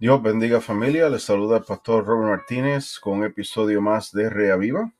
Dios 0.00 0.22
bendiga 0.22 0.60
familia, 0.60 1.08
les 1.08 1.24
saluda 1.24 1.56
el 1.56 1.64
pastor 1.64 2.06
Robert 2.06 2.28
Martínez 2.28 3.00
con 3.00 3.18
un 3.18 3.24
episodio 3.24 3.82
más 3.82 4.12
de 4.12 4.30
Reaviva. 4.30 4.92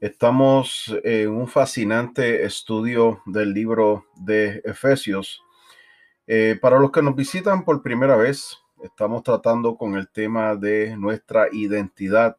Estamos 0.00 0.96
en 1.04 1.28
un 1.28 1.46
fascinante 1.46 2.42
estudio 2.42 3.20
del 3.26 3.52
libro 3.52 4.06
de 4.16 4.62
Efesios. 4.64 5.42
Eh, 6.26 6.58
para 6.58 6.78
los 6.78 6.90
que 6.90 7.02
nos 7.02 7.14
visitan 7.14 7.66
por 7.66 7.82
primera 7.82 8.16
vez, 8.16 8.56
estamos 8.82 9.22
tratando 9.22 9.76
con 9.76 9.94
el 9.94 10.08
tema 10.08 10.56
de 10.56 10.96
nuestra 10.96 11.48
identidad. 11.52 12.38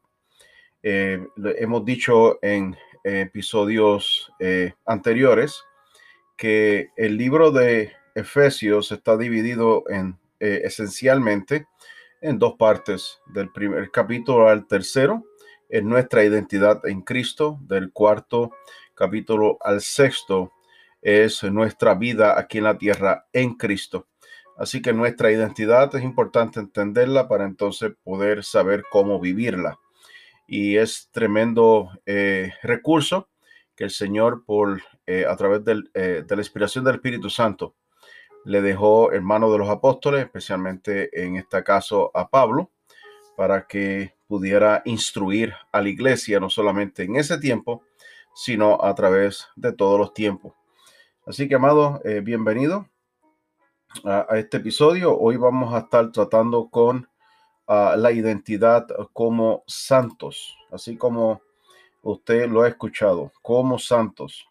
Eh, 0.81 1.23
hemos 1.59 1.85
dicho 1.85 2.39
en 2.41 2.75
episodios 3.03 4.31
eh, 4.39 4.73
anteriores 4.87 5.63
que 6.35 6.89
el 6.97 7.15
libro 7.15 7.51
de 7.51 7.91
Efesios 8.15 8.91
está 8.91 9.17
dividido 9.17 9.83
en 9.87 10.17
esencialmente 10.63 11.67
en 12.21 12.39
dos 12.39 12.55
partes, 12.57 13.19
del 13.27 13.51
primer 13.51 13.91
capítulo 13.91 14.47
al 14.47 14.67
tercero, 14.67 15.23
es 15.69 15.83
nuestra 15.83 16.23
identidad 16.23 16.85
en 16.85 17.01
Cristo, 17.01 17.59
del 17.61 17.91
cuarto 17.91 18.51
capítulo 18.93 19.57
al 19.61 19.81
sexto, 19.81 20.51
es 21.01 21.43
nuestra 21.43 21.93
vida 21.93 22.39
aquí 22.39 22.57
en 22.57 22.63
la 22.63 22.77
tierra 22.77 23.27
en 23.31 23.55
Cristo. 23.55 24.07
Así 24.57 24.81
que 24.81 24.93
nuestra 24.93 25.31
identidad 25.31 25.93
es 25.95 26.03
importante 26.03 26.59
entenderla 26.59 27.27
para 27.27 27.45
entonces 27.45 27.91
poder 28.03 28.43
saber 28.43 28.83
cómo 28.89 29.19
vivirla. 29.19 29.79
Y 30.47 30.77
es 30.77 31.09
tremendo 31.11 31.89
eh, 32.05 32.53
recurso 32.63 33.29
que 33.75 33.83
el 33.83 33.91
Señor, 33.91 34.45
por, 34.45 34.81
eh, 35.05 35.25
a 35.27 35.35
través 35.35 35.61
eh, 35.93 36.23
de 36.25 36.35
la 36.35 36.41
inspiración 36.41 36.85
del 36.85 36.95
Espíritu 36.95 37.29
Santo, 37.29 37.75
le 38.45 38.61
dejó 38.61 39.11
en 39.11 39.23
manos 39.25 39.51
de 39.51 39.57
los 39.57 39.69
apóstoles, 39.69 40.23
especialmente 40.23 41.09
en 41.23 41.35
este 41.35 41.63
caso 41.63 42.11
a 42.13 42.29
Pablo, 42.29 42.69
para 43.35 43.67
que 43.67 44.13
pudiera 44.27 44.81
instruir 44.85 45.53
a 45.71 45.81
la 45.81 45.89
iglesia, 45.89 46.39
no 46.39 46.49
solamente 46.49 47.03
en 47.03 47.15
ese 47.15 47.39
tiempo, 47.39 47.83
sino 48.35 48.81
a 48.83 48.93
través 48.93 49.47
de 49.55 49.73
todos 49.73 49.99
los 49.99 50.13
tiempos. 50.13 50.53
Así 51.25 51.47
que, 51.47 51.55
amado, 51.55 51.99
eh, 52.05 52.21
bienvenido 52.21 52.87
a, 54.03 54.27
este 54.37 54.57
episodio. 54.57 55.17
Hoy 55.17 55.37
vamos 55.37 55.73
a 55.73 55.79
estar 55.79 56.11
tratando 56.11 56.69
con 56.69 57.09
ah, 57.67 57.95
la 57.97 58.11
identidad 58.11 58.87
como 59.11 59.63
santos, 59.65 60.55
así 60.71 60.97
como 60.97 61.41
usted 62.03 62.47
lo 62.47 62.61
ha 62.61 62.67
escuchado, 62.67 63.31
como 63.41 63.79
santos. 63.79 64.47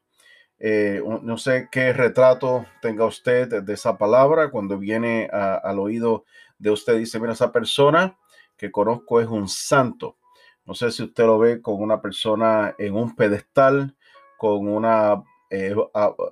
Eh, 0.58 1.02
no 1.22 1.36
sé 1.36 1.68
qué 1.70 1.92
retrato 1.92 2.64
tenga 2.80 3.04
usted 3.04 3.62
de 3.62 3.72
esa 3.72 3.98
palabra 3.98 4.50
cuando 4.50 4.78
viene 4.78 5.28
al 5.32 5.78
oído 5.78 6.24
de 6.58 6.70
usted. 6.70 6.98
Dice, 6.98 7.18
mira, 7.20 7.32
esa 7.32 7.52
persona 7.52 8.16
que 8.56 8.70
conozco 8.70 9.20
es 9.20 9.28
un 9.28 9.48
santo. 9.48 10.16
No 10.64 10.74
sé 10.74 10.90
si 10.90 11.02
usted 11.02 11.24
lo 11.26 11.38
ve 11.38 11.60
con 11.60 11.82
una 11.82 12.00
persona 12.00 12.74
en 12.78 12.94
un 12.94 13.14
pedestal, 13.14 13.94
con 14.38 14.68
una 14.68 15.22
eh, 15.50 15.74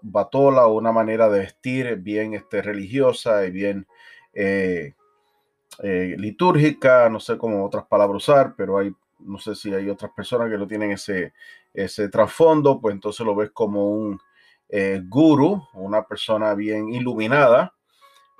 batola 0.03 0.67
o 0.67 0.75
una 0.75 0.93
manera 0.93 1.29
de 1.29 1.41
vestir 1.41 1.97
bien 1.97 2.35
este, 2.35 2.63
religiosa 2.63 3.45
y 3.45 3.51
bien 3.51 3.87
eh, 4.33 4.95
litúrgica, 6.17 7.09
no 7.09 7.21
sé 7.21 7.37
cómo 7.37 7.65
otras 7.65 7.85
palabras 7.87 8.23
usar, 8.23 8.55
pero 8.57 8.79
hay, 8.79 8.95
no 9.19 9.39
sé 9.39 9.55
si 9.55 9.75
hay 9.75 9.89
otras 9.91 10.13
personas 10.13 10.51
que 10.51 10.59
no 10.59 10.67
tienen 10.67 10.93
ese, 10.93 11.33
ese 11.75 12.09
trasfondo, 12.09 12.81
pues 12.81 12.95
entonces 12.95 13.25
lo 13.25 13.35
ves 13.35 13.51
como 13.51 13.91
un 13.91 14.21
eh, 14.69 15.03
guru, 15.07 15.69
una 15.75 16.03
persona 16.05 16.55
bien 16.55 16.89
iluminada. 16.89 17.75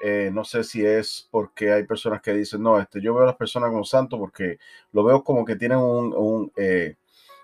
Eh, 0.03 0.31
no 0.33 0.45
sé 0.45 0.65
si 0.65 0.85
es 0.85 1.29
porque 1.31 1.73
hay 1.73 1.85
personas 1.85 2.21
que 2.23 2.33
dicen, 2.33 2.63
no, 2.63 2.79
este, 2.81 3.01
yo 3.01 3.15
veo 3.15 3.23
a 3.23 3.27
las 3.27 3.37
personas 3.37 3.71
como 3.71 3.85
santos 3.85 4.19
porque 4.19 4.59
lo 4.93 5.05
veo 5.05 5.23
como 5.23 5.45
que 5.45 5.57
tienen 5.57 5.79
un, 5.79 6.51
eh, 6.57 6.97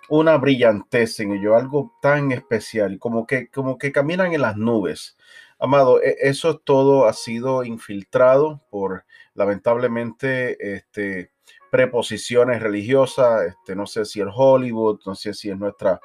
una 0.09 0.36
brillantez 0.39 1.20
en 1.20 1.33
ello, 1.33 1.55
algo 1.55 1.93
tan 2.03 2.32
especial, 2.32 2.99
como 2.99 3.26
que, 3.26 3.49
como 3.49 3.78
que 3.78 3.93
caminan 3.93 4.32
en 4.32 4.43
las 4.43 4.56
nubes. 4.56 5.16
Amado, 5.59 6.03
e, 6.03 6.16
eso 6.20 6.59
todo 6.59 7.06
ha 7.06 7.12
sido 7.12 7.65
infiltrado 7.65 8.62
por, 8.70 9.05
lamentablemente, 9.34 10.76
este, 10.76 11.31
preposiciones 11.71 12.62
religiosas, 12.62 13.47
este, 13.47 13.77
no 13.77 13.87
sé 13.87 14.05
si 14.05 14.21
el 14.21 14.31
Hollywood, 14.34 15.01
no 15.06 15.15
sé 15.15 15.34
si 15.34 15.51
es 15.51 15.59
nuestra, 15.59 16.01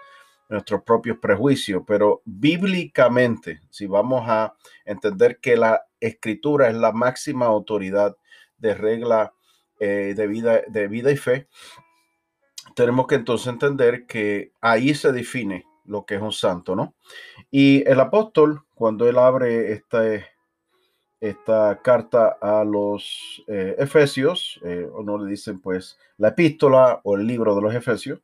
nuestros 0.50 0.84
propios 0.84 1.18
prejuicios, 1.20 1.84
pero 1.86 2.22
bíblicamente, 2.26 3.62
si 3.70 3.88
vamos 3.88 4.24
a 4.28 4.54
entender 4.86 5.40
que 5.40 5.56
la 5.58 5.84
escritura 6.00 6.70
es 6.70 6.76
la 6.76 6.92
máxima 6.92 7.46
autoridad 7.46 8.16
de 8.58 8.74
regla 8.74 9.34
eh, 9.80 10.14
de, 10.16 10.28
vida, 10.28 10.62
de 10.68 10.88
vida 10.88 11.12
y 11.12 11.18
fe, 11.18 11.48
tenemos 12.76 13.08
que 13.08 13.16
entonces 13.16 13.48
entender 13.48 14.06
que 14.06 14.52
ahí 14.62 14.94
se 14.94 15.12
define 15.12 15.66
lo 15.86 16.06
que 16.06 16.16
es 16.16 16.22
un 16.22 16.32
santo, 16.32 16.76
¿no? 16.76 16.96
Y 17.52 17.88
el 17.88 18.00
apóstol, 18.00 18.64
cuando 18.74 19.08
él 19.08 19.18
abre 19.18 19.74
esta, 19.74 20.04
esta 21.24 21.80
carta 21.82 22.38
a 22.42 22.66
los 22.66 23.42
eh, 23.48 23.78
Efesios, 23.80 24.60
eh, 24.66 24.86
o 24.94 25.04
no 25.04 25.18
le 25.18 25.32
dicen 25.32 25.62
pues 25.62 25.98
la 26.18 26.30
epístola 26.30 27.00
o 27.06 27.16
el 27.16 27.26
libro 27.26 27.56
de 27.56 27.62
los 27.62 27.74
Efesios, 27.74 28.20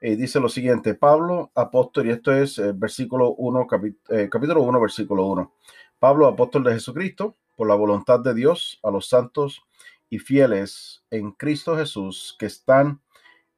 y 0.00 0.16
dice 0.16 0.40
lo 0.40 0.48
siguiente, 0.48 0.94
Pablo, 0.94 1.50
apóstol, 1.54 2.06
y 2.06 2.10
esto 2.10 2.32
es 2.32 2.58
eh, 2.58 2.72
versículo 2.74 3.34
1, 3.34 3.66
capítulo 3.66 4.62
1, 4.62 4.80
versículo 4.80 5.26
1. 5.26 5.52
Pablo, 5.98 6.26
apóstol 6.26 6.64
de 6.64 6.72
Jesucristo, 6.72 7.36
por 7.54 7.68
la 7.68 7.74
voluntad 7.74 8.20
de 8.20 8.32
Dios, 8.32 8.80
a 8.82 8.90
los 8.90 9.10
santos 9.10 9.62
y 10.08 10.18
fieles 10.18 11.04
en 11.10 11.32
Cristo 11.32 11.76
Jesús 11.76 12.34
que 12.38 12.46
están 12.46 13.02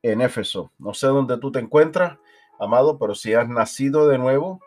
en 0.03 0.21
Éfeso. 0.21 0.73
No 0.81 0.95
sé 0.95 1.07
dónde 1.07 1.39
tú 1.39 1.53
te 1.53 1.61
encuentras, 1.61 2.19
amado, 2.59 2.99
pero 2.99 3.15
si 3.15 3.35
has 3.35 3.49
nacido 3.49 4.09
de 4.09 4.19
nuevo, 4.19 4.61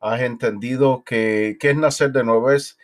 has 0.00 0.22
entendido 0.22 1.02
que, 1.04 1.58
que 1.60 1.70
es 1.70 1.76
nacer 1.76 2.12
de 2.12 2.24
nuevo, 2.24 2.50
es 2.52 2.78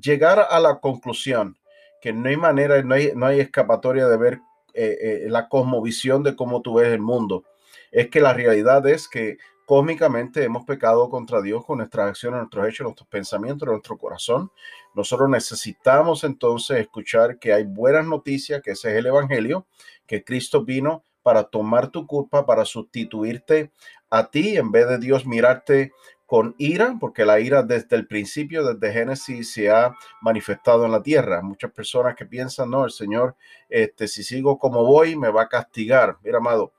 llegar 0.00 0.46
a 0.50 0.60
la 0.60 0.80
conclusión 0.80 1.56
que 2.00 2.12
no 2.12 2.28
hay 2.28 2.36
manera, 2.36 2.82
no 2.82 2.94
hay, 2.94 3.12
no 3.14 3.26
hay 3.26 3.40
escapatoria 3.40 4.06
de 4.06 4.16
ver 4.16 4.40
eh, 4.74 4.98
eh, 5.00 5.26
la 5.28 5.48
cosmovisión 5.48 6.22
de 6.22 6.36
cómo 6.36 6.62
tú 6.62 6.74
ves 6.74 6.88
el 6.88 7.00
mundo. 7.00 7.44
Es 7.90 8.08
que 8.10 8.20
la 8.20 8.34
realidad 8.34 8.86
es 8.86 9.08
que 9.08 9.38
cósmicamente 9.64 10.44
hemos 10.44 10.64
pecado 10.64 11.08
contra 11.10 11.42
Dios 11.42 11.64
con 11.64 11.78
nuestras 11.78 12.10
acciones, 12.10 12.38
nuestros 12.38 12.68
hechos, 12.68 12.84
nuestros 12.84 13.08
pensamientos, 13.08 13.66
nuestro 13.66 13.98
corazón. 13.98 14.52
Nosotros 14.94 15.28
necesitamos 15.28 16.22
entonces 16.24 16.78
escuchar 16.78 17.38
que 17.38 17.52
hay 17.52 17.64
buenas 17.64 18.06
noticias, 18.06 18.62
que 18.62 18.72
ese 18.72 18.92
es 18.92 18.98
el 18.98 19.06
Evangelio, 19.06 19.66
que 20.06 20.22
Cristo 20.22 20.64
vino 20.64 21.02
para 21.22 21.42
tomar 21.42 21.88
tu 21.88 22.06
culpa, 22.06 22.46
para 22.46 22.64
sustituirte 22.64 23.72
a 24.10 24.30
ti, 24.30 24.56
en 24.56 24.70
vez 24.70 24.88
de 24.88 24.98
Dios 24.98 25.26
mirarte 25.26 25.92
con 26.26 26.56
ira, 26.58 26.96
porque 27.00 27.24
la 27.24 27.38
ira 27.40 27.62
desde 27.62 27.96
el 27.96 28.06
principio, 28.06 28.64
desde 28.64 28.92
Génesis, 28.92 29.52
se 29.52 29.70
ha 29.70 29.94
manifestado 30.20 30.84
en 30.84 30.92
la 30.92 31.02
tierra. 31.02 31.40
Muchas 31.40 31.70
personas 31.70 32.16
que 32.16 32.26
piensan, 32.26 32.70
no, 32.70 32.84
el 32.84 32.90
Señor, 32.90 33.36
este, 33.68 34.08
si 34.08 34.24
sigo 34.24 34.58
como 34.58 34.84
voy, 34.84 35.16
me 35.16 35.30
va 35.30 35.42
a 35.42 35.48
castigar. 35.48 36.18
Mira, 36.22 36.38
amado, 36.38 36.72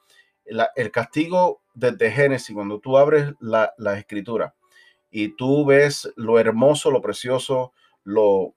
el 0.76 0.92
castigo 0.92 1.62
desde 1.74 2.12
Génesis, 2.12 2.54
cuando 2.54 2.80
tú 2.80 2.98
abres 2.98 3.34
la, 3.40 3.74
la 3.78 3.98
escritura 3.98 4.54
y 5.10 5.36
tú 5.36 5.66
ves 5.66 6.12
lo 6.16 6.40
hermoso, 6.40 6.92
lo 6.92 7.02
precioso, 7.02 7.74
lo 8.04 8.54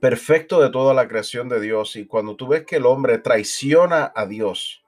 perfecto 0.00 0.60
de 0.60 0.70
toda 0.70 0.94
la 0.94 1.06
creación 1.06 1.48
de 1.48 1.60
Dios, 1.60 1.96
y 1.96 2.06
cuando 2.06 2.34
tú 2.34 2.48
ves 2.48 2.64
que 2.64 2.76
el 2.76 2.86
hombre 2.86 3.18
traiciona 3.18 4.12
a 4.14 4.26
Dios, 4.26 4.82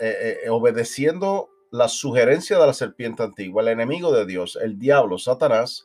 eh, 0.00 0.42
eh, 0.44 0.50
obedeciendo 0.50 1.50
la 1.74 1.88
sugerencia 1.88 2.56
de 2.56 2.68
la 2.68 2.72
serpiente 2.72 3.24
antigua, 3.24 3.60
el 3.60 3.66
enemigo 3.66 4.12
de 4.12 4.26
Dios, 4.26 4.56
el 4.62 4.78
diablo, 4.78 5.18
Satanás, 5.18 5.84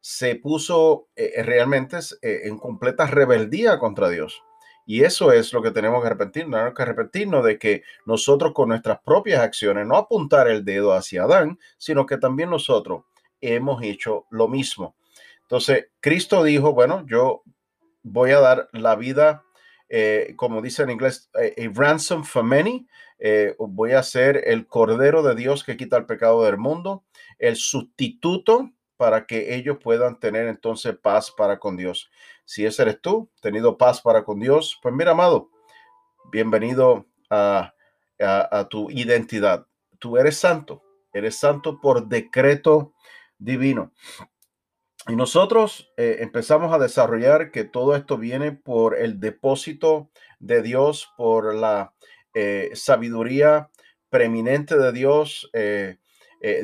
se 0.00 0.36
puso 0.36 1.08
eh, 1.16 1.32
eh, 1.36 1.42
realmente 1.42 1.98
eh, 2.22 2.40
en 2.44 2.56
completa 2.56 3.06
rebeldía 3.06 3.78
contra 3.78 4.08
Dios. 4.08 4.42
Y 4.86 5.04
eso 5.04 5.30
es 5.30 5.52
lo 5.52 5.60
que 5.60 5.70
tenemos 5.70 6.00
que 6.00 6.06
arrepentirnos, 6.06 6.56
tenemos 6.56 6.74
que 6.74 6.82
arrepentirnos 6.82 7.44
de 7.44 7.58
que 7.58 7.82
nosotros 8.06 8.54
con 8.54 8.70
nuestras 8.70 9.00
propias 9.04 9.42
acciones, 9.42 9.86
no 9.86 9.98
apuntar 9.98 10.48
el 10.48 10.64
dedo 10.64 10.94
hacia 10.94 11.24
Adán, 11.24 11.58
sino 11.76 12.06
que 12.06 12.16
también 12.16 12.48
nosotros 12.48 13.04
hemos 13.42 13.82
hecho 13.82 14.24
lo 14.30 14.48
mismo. 14.48 14.96
Entonces, 15.42 15.88
Cristo 16.00 16.42
dijo, 16.42 16.72
bueno, 16.72 17.04
yo 17.06 17.42
voy 18.02 18.30
a 18.30 18.40
dar 18.40 18.70
la 18.72 18.96
vida, 18.96 19.44
como 20.36 20.62
dice 20.62 20.84
en 20.84 20.90
inglés, 20.90 21.30
a 21.34 21.78
ransom 21.78 22.24
for 22.24 22.42
many, 22.42 22.86
eh, 23.18 23.54
voy 23.58 23.92
a 23.92 24.02
ser 24.02 24.42
el 24.46 24.66
Cordero 24.66 25.22
de 25.22 25.34
Dios 25.34 25.64
que 25.64 25.76
quita 25.76 25.96
el 25.96 26.06
pecado 26.06 26.44
del 26.44 26.58
mundo, 26.58 27.04
el 27.38 27.56
sustituto 27.56 28.70
para 28.96 29.26
que 29.26 29.54
ellos 29.54 29.78
puedan 29.82 30.18
tener 30.18 30.46
entonces 30.48 30.96
paz 30.96 31.30
para 31.30 31.58
con 31.58 31.76
Dios. 31.76 32.10
Si 32.44 32.64
ese 32.64 32.82
eres 32.82 33.00
tú, 33.00 33.30
tenido 33.40 33.78
paz 33.78 34.00
para 34.00 34.24
con 34.24 34.40
Dios, 34.40 34.78
pues 34.82 34.94
mira, 34.94 35.12
amado, 35.12 35.50
bienvenido 36.32 37.06
a, 37.30 37.74
a, 38.18 38.68
tu 38.68 38.90
identidad. 38.90 39.66
Tú 39.98 40.16
eres 40.16 40.36
santo, 40.38 40.82
eres 41.12 41.38
santo 41.38 41.80
por 41.80 42.08
decreto 42.08 42.94
divino. 43.38 43.92
Y 45.06 45.16
nosotros 45.16 45.90
eh, 45.96 46.18
empezamos 46.20 46.72
a 46.72 46.78
desarrollar 46.78 47.50
que 47.50 47.64
todo 47.64 47.96
esto 47.96 48.18
viene 48.18 48.52
por 48.52 48.98
el 48.98 49.20
depósito 49.20 50.10
de 50.38 50.60
Dios, 50.62 51.08
por 51.16 51.54
la 51.54 51.94
eh, 52.40 52.70
sabiduría 52.74 53.68
preeminente 54.10 54.78
de 54.78 54.92
Dios, 54.92 55.50
eh, 55.52 55.96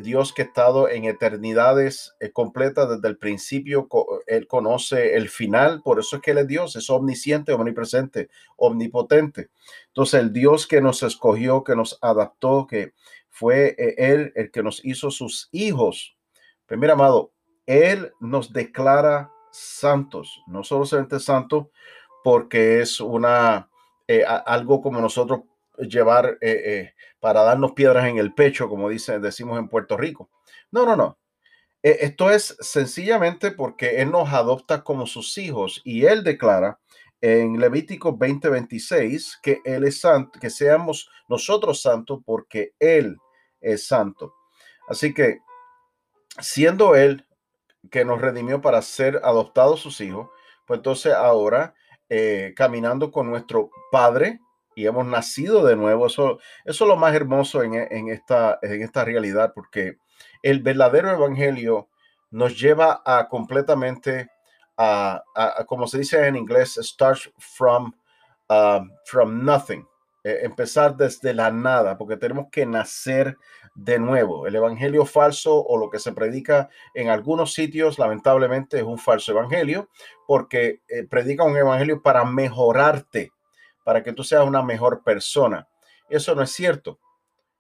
Dios 0.03 0.33
que 0.33 0.43
ha 0.43 0.45
estado 0.45 0.89
en 0.89 1.05
eternidades 1.05 2.15
completas 2.33 2.89
desde 2.89 3.09
el 3.09 3.19
principio, 3.19 3.89
Él 4.29 4.47
conoce 4.47 5.17
el 5.17 5.29
final, 5.29 5.83
por 5.83 5.99
eso 5.99 6.15
es 6.15 6.23
que 6.23 6.31
Él 6.31 6.39
es 6.39 6.47
Dios, 6.47 6.77
es 6.77 6.89
omnisciente, 6.91 7.53
omnipresente, 7.53 8.29
omnipotente. 8.57 9.51
Entonces 9.89 10.21
el 10.21 10.33
Dios 10.33 10.69
que 10.69 10.81
nos 10.81 11.03
escogió, 11.03 11.65
que 11.65 11.75
nos 11.75 11.99
adaptó, 12.03 12.69
que 12.69 12.93
fue 13.31 13.75
Él 13.99 14.33
el 14.37 14.53
que 14.53 14.63
nos 14.63 14.85
hizo 14.85 15.11
sus 15.11 15.49
hijos. 15.51 16.17
Pues 16.67 16.79
mira, 16.79 16.93
amado, 16.93 17.33
él 17.67 18.13
nos 18.21 18.53
declara 18.53 19.31
santos, 19.51 20.43
no 20.47 20.63
solo 20.63 20.85
solamente 20.85 21.21
santos 21.21 21.67
porque 22.23 22.81
es 22.81 23.01
una 23.01 23.69
eh, 24.09 24.25
algo 24.25 24.83
como 24.83 25.01
nosotros 25.01 25.41
llevar 25.79 26.39
eh, 26.41 26.63
eh, 26.65 26.95
para 27.21 27.43
darnos 27.43 27.73
piedras 27.73 28.07
en 28.07 28.19
el 28.19 28.35
pecho, 28.35 28.69
como 28.69 28.89
dice, 28.89 29.19
decimos 29.19 29.59
en 29.59 29.69
Puerto 29.69 29.97
Rico. 29.97 30.31
No, 30.71 30.85
no, 30.87 30.97
no. 30.97 31.19
esto 31.83 32.31
es 32.31 32.57
sencillamente 32.61 33.51
porque 33.51 34.01
Él 34.01 34.11
nos 34.11 34.33
adopta 34.33 34.83
como 34.83 35.07
sus 35.07 35.37
hijos 35.39 35.83
y 35.85 36.07
Él 36.07 36.25
declara 36.25 36.79
en 37.21 37.59
Levítico 37.59 38.19
20:26 38.19 39.39
que 39.43 39.61
Él 39.65 39.85
es 39.85 40.01
santo, 40.01 40.39
que 40.39 40.51
seamos 40.51 41.09
nosotros 41.29 41.81
santos 41.81 42.21
porque 42.25 42.75
Él 42.79 43.17
es 43.61 43.87
santo. 43.87 44.35
Así 44.89 45.15
que 45.15 45.39
siendo 46.41 46.95
Él 46.95 47.27
que 47.91 48.05
nos 48.05 48.21
redimió 48.21 48.61
para 48.61 48.83
ser 48.83 49.21
adoptados 49.25 49.81
sus 49.81 50.01
hijos, 50.01 50.29
pues 50.67 50.79
entonces 50.79 51.13
ahora 51.13 51.75
eh, 52.09 52.53
caminando 52.57 53.11
con 53.11 53.29
nuestro 53.29 53.71
Padre 53.91 54.41
y 54.75 54.87
hemos 54.87 55.07
nacido 55.07 55.65
de 55.65 55.77
nuevo, 55.77 56.07
eso, 56.07 56.39
eso 56.65 56.85
es 56.85 56.89
lo 56.89 56.97
más 56.97 57.15
hermoso 57.15 57.63
en, 57.63 58.09
esta, 58.09 58.59
en 58.63 58.83
esta 58.83 59.05
realidad, 59.05 59.53
porque 59.55 59.99
el 60.43 60.63
verdadero 60.63 61.11
evangelio 61.11 61.89
nos 62.31 62.59
lleva 62.59 63.03
a 63.05 63.29
completamente, 63.29 64.31
a, 64.77 65.23
como 65.67 65.87
se 65.87 65.99
dice 65.99 66.27
en 66.27 66.37
inglés, 66.37 66.79
start 66.83 67.21
from, 67.39 67.93
uh, 68.49 68.81
from 69.05 69.45
nothing. 69.45 69.87
Eh, 70.27 70.41
empezar 70.43 70.97
desde 70.97 71.35
la 71.35 71.51
nada, 71.51 71.99
porque 71.99 72.17
tenemos 72.17 72.47
que 72.51 72.65
nacer 72.65 73.37
de 73.75 73.99
nuevo. 73.99 74.47
El 74.47 74.55
evangelio 74.55 75.05
falso 75.05 75.63
o 75.63 75.77
lo 75.77 75.91
que 75.91 75.99
se 75.99 76.13
predica 76.13 76.71
en 76.95 77.11
algunos 77.11 77.53
sitios, 77.53 77.99
lamentablemente, 77.99 78.79
es 78.79 78.85
un 78.85 78.97
falso 78.97 79.33
evangelio, 79.33 79.91
porque 80.27 80.81
eh, 80.89 81.05
predica 81.05 81.45
un 81.45 81.55
evangelio 81.59 82.01
para 82.01 82.25
mejorarte, 82.25 83.33
para 83.85 84.03
que 84.03 84.13
tú 84.13 84.25
seas 84.25 84.45
una 84.45 84.63
mejor 84.63 85.03
persona. 85.05 85.69
Eso 86.09 86.35
no 86.35 86.43
es 86.43 86.51
cierto. 86.51 86.99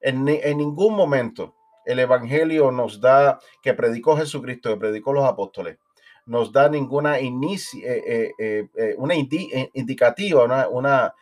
En, 0.00 0.26
en 0.28 0.58
ningún 0.58 0.94
momento 0.94 1.54
el 1.84 1.98
evangelio 1.98 2.70
nos 2.70 3.00
da 3.00 3.38
que 3.62 3.74
predicó 3.74 4.16
Jesucristo, 4.16 4.70
que 4.70 4.80
predicó 4.80 5.12
los 5.12 5.24
apóstoles, 5.24 5.78
nos 6.26 6.52
da 6.52 6.68
ninguna 6.68 7.20
inici, 7.20 7.82
eh, 7.84 8.64
una 8.96 9.14
indicativa, 9.14 10.66
una, 10.68 11.14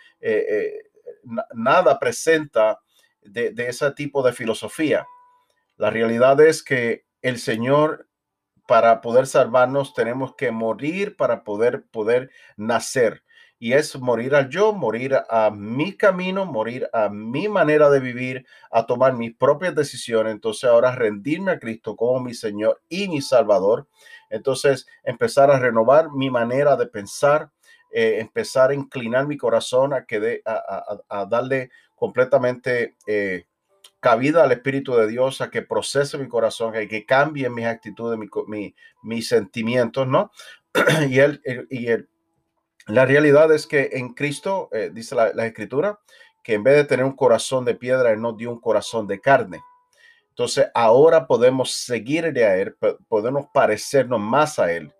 nada 1.54 1.98
presenta 1.98 2.80
de, 3.22 3.52
ese 3.56 3.90
tipo 3.92 4.22
de 4.22 4.32
filosofía. 4.32 5.06
La 5.76 5.90
realidad 5.90 6.40
es 6.40 6.62
que 6.62 7.04
el 7.20 7.38
Señor, 7.38 8.08
para 8.68 9.00
poder 9.00 9.26
salvarnos, 9.26 9.94
tenemos 9.94 10.36
que 10.36 10.52
morir 10.52 11.16
para 11.16 11.42
poder, 11.42 11.84
poder 11.90 12.30
nacer. 12.56 13.24
Y 13.62 13.74
es 13.74 13.94
morir 13.94 14.34
al 14.34 14.48
yo, 14.48 14.72
morir 14.72 15.16
a 15.30 15.48
mi 15.50 15.96
camino, 15.96 16.44
morir 16.44 16.90
a 16.92 17.08
mi 17.08 17.46
manera 17.46 17.90
de 17.90 18.00
vivir, 18.00 18.44
a 18.72 18.86
tomar 18.86 19.12
mis 19.12 19.36
propias 19.36 19.72
decisiones. 19.72 20.32
Entonces 20.32 20.64
ahora 20.64 20.96
rendirme 20.96 21.52
a 21.52 21.60
Cristo 21.60 21.94
como 21.94 22.18
mi 22.18 22.34
Señor 22.34 22.82
y 22.88 23.06
mi 23.06 23.22
Salvador. 23.22 23.86
Entonces 24.30 24.88
empezar 25.04 25.48
a 25.48 25.60
renovar 25.60 26.10
mi 26.10 26.28
manera 26.28 26.74
de 26.74 26.86
pensar, 26.88 27.52
eh, 27.92 28.16
empezar 28.18 28.70
a 28.70 28.74
inclinar 28.74 29.28
mi 29.28 29.36
corazón 29.36 29.94
a, 29.94 30.06
que 30.06 30.42
a, 30.44 31.26
darle 31.26 31.70
completamente 31.94 32.96
eh, 33.06 33.44
cabida 34.00 34.42
al 34.42 34.50
Espíritu 34.50 34.96
de 34.96 35.06
Dios, 35.06 35.40
a 35.40 35.50
que 35.50 35.62
procese 35.62 36.18
mi 36.18 36.26
corazón, 36.26 36.74
a 36.74 36.84
que 36.88 37.06
cambie 37.06 37.48
mis 37.48 37.66
actitudes, 37.66 38.18
mis 39.04 39.28
sentimientos, 39.28 40.08
¿no? 40.08 40.32
y 41.08 41.20
él, 41.20 41.40
y 41.70 41.86
la 42.86 43.06
realidad 43.06 43.52
es 43.52 43.66
que 43.66 43.90
en 43.92 44.14
Cristo, 44.14 44.68
eh, 44.72 44.90
dice 44.92 45.14
la, 45.14 45.32
la, 45.32 45.46
Escritura, 45.46 45.98
que 46.42 46.54
en 46.54 46.64
vez 46.64 46.76
de 46.76 46.84
tener 46.84 47.04
un 47.04 47.16
corazón 47.16 47.64
de 47.64 47.74
piedra, 47.74 48.10
Él 48.10 48.20
nos 48.20 48.36
dio 48.36 48.50
un 48.50 48.60
corazón 48.60 49.06
de 49.06 49.20
carne. 49.20 49.60
Entonces 50.30 50.68
ahora 50.74 51.26
podemos 51.26 51.72
seguirle 51.72 52.44
a 52.44 52.56
Él, 52.56 52.74
podemos 53.08 53.46
parecernos 53.52 54.18
más 54.18 54.58
a 54.58 54.72
Él. 54.72 54.92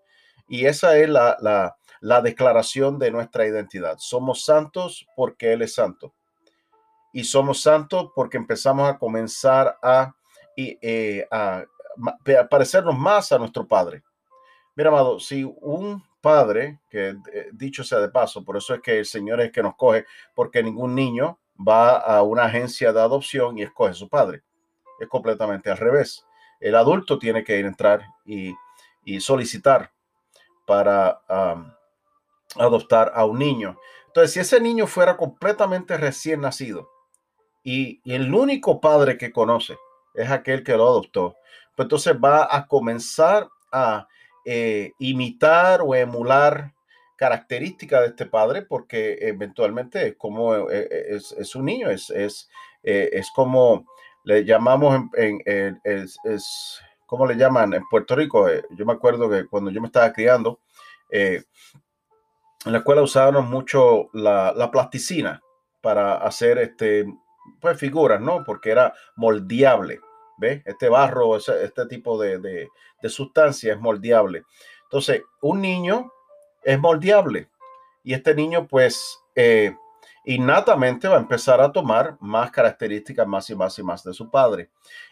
Y 0.47 0.65
esa 0.65 0.97
es 0.97 1.09
la, 1.09 1.37
la, 1.41 1.75
la 2.03 2.21
declaración 2.21 2.99
de 2.99 3.11
nuestra 3.11 3.47
identidad. 3.47 3.97
Somos 3.97 4.43
santos 4.43 5.07
porque 5.15 5.53
Él 5.53 5.61
es 5.61 5.73
santo. 5.73 6.13
Y 7.13 7.23
somos 7.23 7.61
santos 7.61 8.11
porque 8.13 8.35
empezamos 8.35 8.89
a 8.89 8.97
comenzar 8.97 9.77
a, 9.81 10.13
eh, 10.57 11.25
a, 11.31 11.63
parecernos 12.49 12.97
más 12.97 13.31
a 13.31 13.37
nuestro 13.37 13.65
Padre. 13.65 14.03
Mira, 14.75 14.89
amado, 14.89 15.17
si 15.19 15.43
un 15.43 16.03
padre, 16.23 16.79
que 16.89 17.09
eh, 17.33 17.49
dicho 17.51 17.83
sea 17.83 17.99
de 17.99 18.07
paso, 18.07 18.45
por 18.45 18.55
eso 18.55 18.73
es 18.73 18.79
que 18.79 18.99
el 18.99 19.05
Señor 19.05 19.41
es 19.41 19.47
el 19.47 19.51
que 19.51 19.61
nos 19.61 19.75
coge, 19.75 20.05
porque 20.33 20.63
ningún 20.63 20.95
niño 20.95 21.37
va 21.59 21.97
a 21.97 22.23
una 22.23 22.45
agencia 22.45 22.93
de 22.93 23.01
adopción 23.01 23.57
y 23.57 23.63
escoge 23.63 23.91
a 23.91 23.93
su 23.93 24.07
padre. 24.07 24.41
Es 25.01 25.09
completamente 25.09 25.69
al 25.69 25.77
revés. 25.77 26.25
El 26.61 26.75
adulto 26.75 27.19
tiene 27.19 27.43
que 27.43 27.59
ir 27.59 27.65
a 27.65 27.67
entrar 27.67 28.05
y, 28.25 28.55
solicitar 29.19 29.91
para 30.65 31.19
adoptar 32.55 33.11
a 33.13 33.25
un 33.25 33.37
niño. 33.37 33.77
Entonces, 34.07 34.31
si 34.31 34.39
ese 34.39 34.61
niño 34.61 34.87
fuera 34.87 35.17
completamente 35.17 35.97
recién 35.97 36.39
nacido 36.39 36.89
y, 37.65 37.99
el 38.09 38.33
único 38.33 38.79
padre 38.79 39.17
que 39.17 39.33
conoce 39.33 39.77
es 40.13 40.31
aquel 40.31 40.63
que 40.63 40.77
lo 40.77 40.87
adoptó, 40.87 41.35
pues 41.75 41.85
entonces 41.87 42.15
va 42.15 42.47
a 42.49 42.65
comenzar 42.65 43.49
a 43.73 44.07
eh, 44.45 44.91
imitar 44.99 45.81
o 45.81 45.95
emular 45.95 46.73
características 47.15 48.01
de 48.01 48.07
este 48.07 48.25
padre 48.25 48.63
porque 48.63 49.17
eventualmente 49.21 50.07
es 50.07 50.15
como 50.17 50.55
eh, 50.69 50.87
eh, 50.91 51.19
es, 51.37 51.55
un 51.55 51.65
niño, 51.65 51.89
es, 51.89 52.09
es, 52.09 52.49
es, 52.83 53.31
como 53.33 53.85
le 54.25 54.43
llamamos 54.43 55.05
en, 55.13 55.79
es, 55.83 56.79
¿cómo 57.05 57.25
le 57.25 57.35
llaman 57.35 57.73
en 57.73 57.83
Puerto 57.89 58.15
Rico? 58.15 58.47
yo 58.71 58.85
me 58.85 58.93
acuerdo 58.93 59.29
que 59.29 59.45
cuando 59.45 59.71
yo 59.71 59.79
me 59.79 59.87
estaba 59.87 60.11
criando, 60.11 60.59
en 61.09 61.43
la 62.65 62.79
escuela 62.79 63.01
usábamos 63.01 63.45
mucho 63.45 64.09
la, 64.13 64.69
plasticina 64.71 65.41
para 65.81 66.15
hacer 66.15 66.57
este, 66.57 67.05
pues, 67.59 67.77
figuras, 67.77 68.21
¿no? 68.21 68.43
Porque 68.43 68.71
era 68.71 68.93
moldeable, 69.15 69.99
¿ves? 70.37 70.61
Este 70.65 70.89
barro, 70.89 71.37
este 71.37 71.85
tipo 71.87 72.19
de, 72.19 72.39
de, 72.39 72.69
sustancia 73.09 73.73
es 73.73 73.79
moldeable. 73.79 74.43
Entonces, 74.83 75.23
un 75.41 75.61
niño 75.61 76.11
es 76.63 76.79
moldeable 76.79 77.49
y 78.03 78.13
este 78.13 78.35
niño, 78.35 78.67
pues, 78.67 79.19
eh, 79.35 79.75
innatamente 80.25 81.07
va 81.07 81.17
a 81.17 81.21
empezar 81.21 81.59
a 81.59 81.71
tomar 81.71 82.17
más 82.21 82.49
características 82.51 83.27
más 83.27 83.49
y 83.49 83.55
más 83.55 83.77
y 83.77 83.83
más 83.83 84.03
de 84.03 84.13
su 84.13 84.29
padre. 84.29 84.69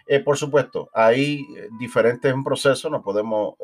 Eh, 0.07 0.19
por 0.19 0.37
supuesto, 0.37 0.89
hay 0.93 1.45
diferentes 1.79 2.33
procesos, 2.43 2.89
no 2.89 3.01
podemos 3.01 3.55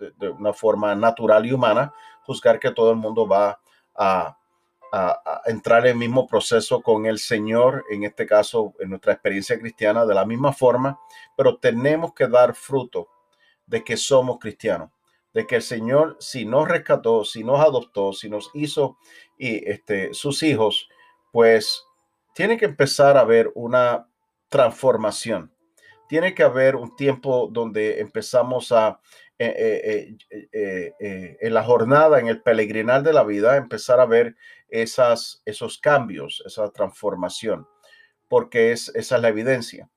eh, 0.00 0.10
de, 0.18 0.28
una 0.28 0.52
forma 0.52 0.94
natural 0.94 1.46
y 1.46 1.52
humana 1.52 1.92
juzgar 2.22 2.58
que 2.58 2.70
todo 2.70 2.90
el 2.90 2.96
mundo 2.96 3.26
va 3.26 3.60
a, 3.94 4.36
entrar 5.46 5.86
en 5.86 5.92
el 5.92 5.98
mismo 5.98 6.26
proceso 6.26 6.80
con 6.82 7.06
el 7.06 7.18
Señor, 7.18 7.84
en 7.90 8.04
este 8.04 8.26
caso, 8.26 8.74
en 8.78 8.90
nuestra 8.90 9.12
experiencia 9.12 9.58
cristiana, 9.58 10.06
de 10.06 10.14
la 10.14 10.24
misma 10.24 10.52
forma, 10.52 10.98
pero 11.36 11.58
tenemos 11.58 12.14
que 12.14 12.28
dar 12.28 12.54
fruto 12.54 13.08
de 13.66 13.84
que 13.84 13.96
somos 13.96 14.38
cristianos, 14.38 14.90
de 15.34 15.46
que 15.46 15.56
el 15.56 15.62
Señor, 15.62 16.16
si 16.20 16.44
nos 16.44 16.68
rescató, 16.68 17.24
si 17.24 17.44
nos 17.44 17.60
adoptó, 17.60 18.12
si 18.12 18.30
nos 18.30 18.50
hizo 18.54 18.98
y, 19.38 19.68
este, 19.68 20.14
sus 20.14 20.42
hijos, 20.42 20.88
pues 21.32 21.84
tiene 22.34 22.56
que 22.56 22.64
empezar 22.66 23.16
a 23.16 23.20
haber 23.20 23.50
una 23.54 24.08
transformación. 24.48 25.52
Tiene 26.08 26.34
que 26.34 26.44
haber 26.44 26.76
un 26.76 26.94
tiempo 26.94 27.48
donde 27.50 28.00
empezamos 28.00 28.70
a 28.70 29.00
eh, 29.38 30.16
eh, 30.30 30.94
eh, 30.98 31.36
en 31.40 31.52
la 31.52 31.62
jornada, 31.62 32.18
en 32.20 32.28
el 32.28 32.40
peregrinar 32.40 33.02
de 33.02 33.12
la 33.12 33.22
vida, 33.22 33.58
empezar 33.58 34.00
a 34.00 34.06
ver 34.06 34.34
esas, 34.68 35.42
esos 35.44 35.78
cambios, 35.78 36.42
esa 36.46 36.70
transformación, 36.70 37.66
porque 38.28 38.72
es, 38.72 38.88
esa 38.94 39.16
es 39.16 39.22
la 39.22 39.28
evidencia. 39.28 39.88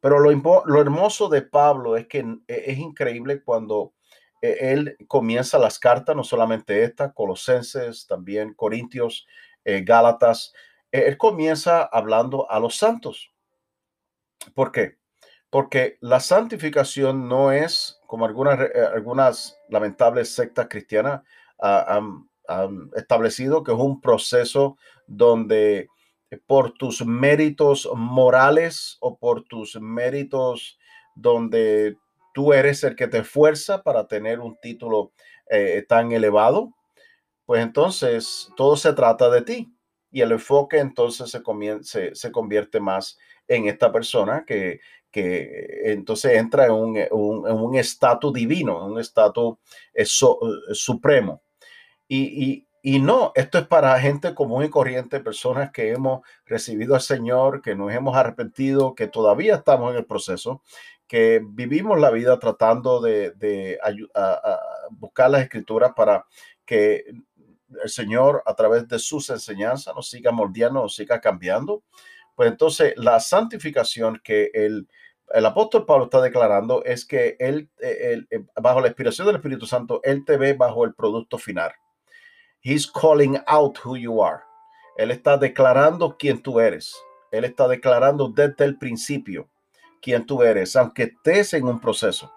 Pero 0.00 0.20
lo, 0.20 0.30
lo 0.64 0.80
hermoso 0.80 1.28
de 1.28 1.42
Pablo 1.42 1.96
es 1.96 2.06
que 2.06 2.24
es 2.46 2.78
increíble 2.78 3.42
cuando 3.42 3.94
e, 4.40 4.72
él 4.72 4.96
comienza 5.06 5.58
las 5.58 5.78
cartas, 5.78 6.14
no 6.14 6.24
solamente 6.24 6.82
esta, 6.82 7.12
Colosenses, 7.12 8.06
también 8.06 8.54
Corintios, 8.54 9.26
eh, 9.64 9.82
Gálatas, 9.84 10.52
e, 10.92 11.00
él 11.08 11.18
comienza 11.18 11.82
hablando 11.82 12.50
a 12.50 12.60
los 12.60 12.76
santos. 12.76 13.32
¿Por 14.54 14.72
qué? 14.72 14.98
Porque 15.50 15.98
la 16.00 16.20
santificación 16.20 17.28
no 17.28 17.52
es, 17.52 18.00
como 18.06 18.26
algunas, 18.26 18.58
algunas 18.94 19.58
lamentables 19.68 20.34
sectas 20.34 20.68
cristianas 20.68 21.22
han, 21.58 22.27
establecido, 22.94 23.62
que 23.62 23.72
es 23.72 23.78
un 23.78 24.00
proceso 24.00 24.76
donde 25.06 25.88
por 26.46 26.72
tus 26.72 27.04
méritos 27.04 27.88
morales 27.94 28.98
o 29.00 29.16
por 29.16 29.44
tus 29.44 29.80
méritos 29.80 30.78
donde 31.14 31.96
tú 32.34 32.52
eres 32.52 32.84
el 32.84 32.94
que 32.94 33.08
te 33.08 33.18
esfuerza 33.18 33.82
para 33.82 34.06
tener 34.06 34.40
un 34.40 34.56
título 34.60 35.12
eh, 35.50 35.84
tan 35.88 36.12
elevado, 36.12 36.74
pues 37.46 37.62
entonces 37.62 38.50
todo 38.56 38.76
se 38.76 38.92
trata 38.92 39.30
de 39.30 39.42
ti. 39.42 39.74
Y 40.10 40.22
el 40.22 40.32
enfoque 40.32 40.78
entonces 40.78 41.30
se, 41.30 42.14
se, 42.14 42.32
convierte 42.32 42.80
más 42.80 43.18
en 43.46 43.68
esta 43.68 43.92
persona 43.92 44.44
que, 44.46 44.80
que 45.10 45.80
entonces 45.84 46.36
entra 46.36 46.66
en 46.66 46.72
un 47.10 47.74
estatus 47.76 48.32
divino, 48.32 48.86
un 48.86 48.98
estatus 48.98 49.56
eh, 49.94 50.02
eh, 50.02 50.06
supremo. 50.06 51.42
Y, 52.08 52.66
y, 52.82 53.00
no, 53.00 53.32
esto 53.34 53.58
es 53.58 53.66
para 53.66 54.00
gente 54.00 54.34
común 54.34 54.64
y 54.64 54.70
corriente, 54.70 55.20
personas 55.20 55.70
que 55.70 55.90
hemos 55.90 56.22
recibido 56.46 56.94
al 56.94 57.02
Señor, 57.02 57.60
que 57.60 57.74
nos 57.74 57.92
hemos 57.92 58.16
arrepentido, 58.16 58.94
que 58.94 59.06
todavía 59.06 59.56
estamos 59.56 59.90
en 59.90 59.98
el 59.98 60.06
proceso 60.06 60.62
que 61.08 61.40
vivimos 61.42 61.98
la 61.98 62.10
vida 62.10 62.38
tratando 62.38 63.00
de, 63.00 63.78
buscar 64.90 65.30
las 65.30 65.42
escrituras 65.42 65.92
para 65.96 66.26
que 66.64 67.04
el 67.82 67.88
Señor 67.88 68.42
a 68.46 68.54
través 68.54 68.86
de 68.86 68.98
sus 68.98 69.28
enseñanzas 69.30 69.94
nos 69.94 70.08
siga 70.08 70.30
moldeando, 70.30 70.82
nos 70.82 70.94
siga 70.94 71.20
cambiando. 71.20 71.82
Pues 72.36 72.50
entonces 72.50 72.92
la 72.96 73.18
santificación 73.18 74.20
que 74.22 74.50
el, 74.54 74.86
el 75.32 75.46
apóstol 75.46 75.86
Pablo 75.86 76.04
está 76.04 76.20
declarando 76.20 76.84
es 76.84 77.04
que 77.04 77.36
él, 77.40 77.70
él, 77.78 78.28
bajo 78.60 78.80
la 78.80 78.88
inspiración 78.88 79.26
del 79.26 79.36
Espíritu 79.36 79.66
Santo, 79.66 80.00
él 80.04 80.24
te 80.24 80.36
ve 80.36 80.52
bajo 80.52 80.84
el 80.84 80.94
producto 80.94 81.38
final. 81.38 81.72
He's 82.68 82.86
calling 82.86 83.38
out 83.46 83.78
who 83.82 83.96
you 83.96 84.22
are. 84.22 84.42
Él 84.98 85.10
está 85.10 85.38
declarando 85.38 86.16
quién 86.18 86.42
tú 86.42 86.60
eres. 86.60 86.94
Él 87.30 87.46
está 87.46 87.66
declarando 87.66 88.28
desde 88.28 88.66
el 88.66 88.76
principio 88.76 89.48
quién 90.02 90.26
tú 90.26 90.42
eres, 90.42 90.76
aunque 90.76 91.04
estés 91.04 91.54
en 91.54 91.64
un 91.66 91.80
proceso. 91.80 92.30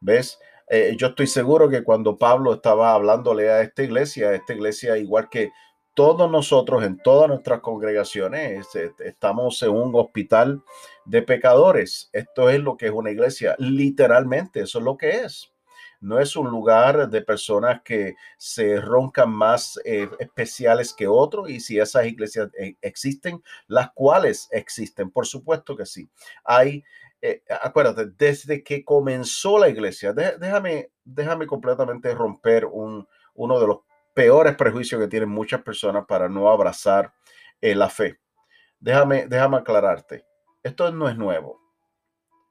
¿Ves? 0.00 0.38
Eh, 0.68 0.94
yo 0.96 1.08
estoy 1.08 1.26
seguro 1.26 1.68
que 1.68 1.82
cuando 1.82 2.16
Pablo 2.16 2.54
estaba 2.54 2.92
hablándole 2.92 3.50
a 3.50 3.62
esta 3.62 3.82
iglesia, 3.82 4.32
esta 4.32 4.52
iglesia, 4.52 4.96
igual 4.96 5.28
que 5.28 5.50
todos 5.92 6.30
nosotros 6.30 6.84
en 6.84 6.96
todas 7.02 7.28
nuestras 7.28 7.58
congregaciones, 7.58 8.68
estamos 9.00 9.60
en 9.64 9.70
un 9.70 9.92
hospital 9.96 10.62
de 11.04 11.22
pecadores. 11.22 12.10
Esto 12.12 12.48
es 12.48 12.60
lo 12.60 12.76
que 12.76 12.86
es 12.86 12.92
una 12.92 13.10
iglesia, 13.10 13.56
literalmente, 13.58 14.60
eso 14.60 14.78
es 14.78 14.84
lo 14.84 14.96
que 14.96 15.10
es 15.22 15.52
no 16.00 16.18
es 16.18 16.36
un 16.36 16.48
lugar 16.50 17.08
de 17.08 17.22
personas 17.22 17.82
que 17.82 18.14
se 18.36 18.80
roncan 18.80 19.30
más 19.30 19.78
eh, 19.84 20.08
especiales 20.18 20.94
que 20.94 21.08
otros 21.08 21.50
y 21.50 21.60
si 21.60 21.78
esas 21.78 22.06
iglesias 22.06 22.50
eh, 22.58 22.76
existen, 22.80 23.42
las 23.66 23.90
cuales 23.92 24.48
existen, 24.50 25.10
por 25.10 25.26
supuesto 25.26 25.76
que 25.76 25.86
sí. 25.86 26.08
Hay, 26.44 26.84
eh, 27.20 27.42
acuérdate, 27.62 28.06
desde 28.16 28.62
que 28.62 28.84
comenzó 28.84 29.58
la 29.58 29.68
iglesia, 29.68 30.12
déjame, 30.12 30.90
déjame 31.04 31.46
completamente 31.46 32.14
romper 32.14 32.66
un, 32.66 33.06
uno 33.34 33.60
de 33.60 33.66
los 33.66 33.78
peores 34.14 34.56
prejuicios 34.56 35.00
que 35.00 35.08
tienen 35.08 35.28
muchas 35.28 35.62
personas 35.62 36.04
para 36.06 36.28
no 36.28 36.48
abrazar 36.48 37.12
la 37.60 37.88
fe. 37.88 38.18
Déjame, 38.78 39.26
déjame 39.26 39.56
aclararte, 39.56 40.24
esto 40.62 40.92
no 40.92 41.08
es 41.08 41.16
nuevo 41.16 41.67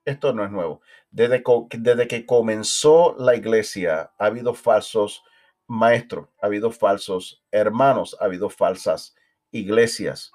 esto 0.07 0.33
no 0.33 0.45
es 0.45 0.51
nuevo. 0.51 0.81
Desde, 1.11 1.43
desde 1.77 2.07
que 2.07 2.25
comenzó 2.25 3.15
la 3.19 3.35
iglesia 3.35 4.11
ha 4.17 4.25
habido 4.25 4.53
falsos 4.53 5.23
maestros, 5.67 6.29
ha 6.41 6.45
habido 6.45 6.71
falsos 6.71 7.43
hermanos, 7.51 8.15
ha 8.19 8.25
habido 8.25 8.49
falsas 8.49 9.15
iglesias. 9.51 10.31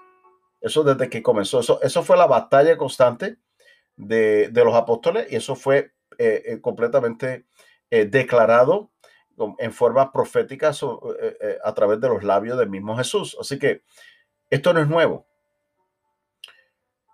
Eso 0.61 0.85
desde 0.85 1.09
que 1.09 1.23
comenzó, 1.23 1.61
eso, 1.61 1.81
eso 1.83 2.02
fue 2.02 2.19
la 2.19 2.26
batalla 2.26 2.76
constante 2.76 3.38
de, 3.97 4.50
los 4.55 4.75
apóstoles 4.75 5.26
y 5.33 5.37
eso 5.37 5.57
fue 5.57 5.95
eh, 6.19 6.43
eh, 6.45 6.61
completamente 6.61 7.47
eh, 7.91 8.05
declarado 8.05 8.91
en 9.59 9.73
forma 9.73 10.12
profética 10.12 10.71
a 11.64 11.75
través 11.75 12.00
de 12.00 12.09
los 12.09 12.23
labios 12.23 12.59
del 12.59 12.69
mismo 12.69 12.97
Jesús. 12.97 13.37
Así 13.41 13.59
que 13.59 13.83
esto 14.50 14.75
no 14.75 14.81
es 14.81 14.88
nuevo. 14.88 15.26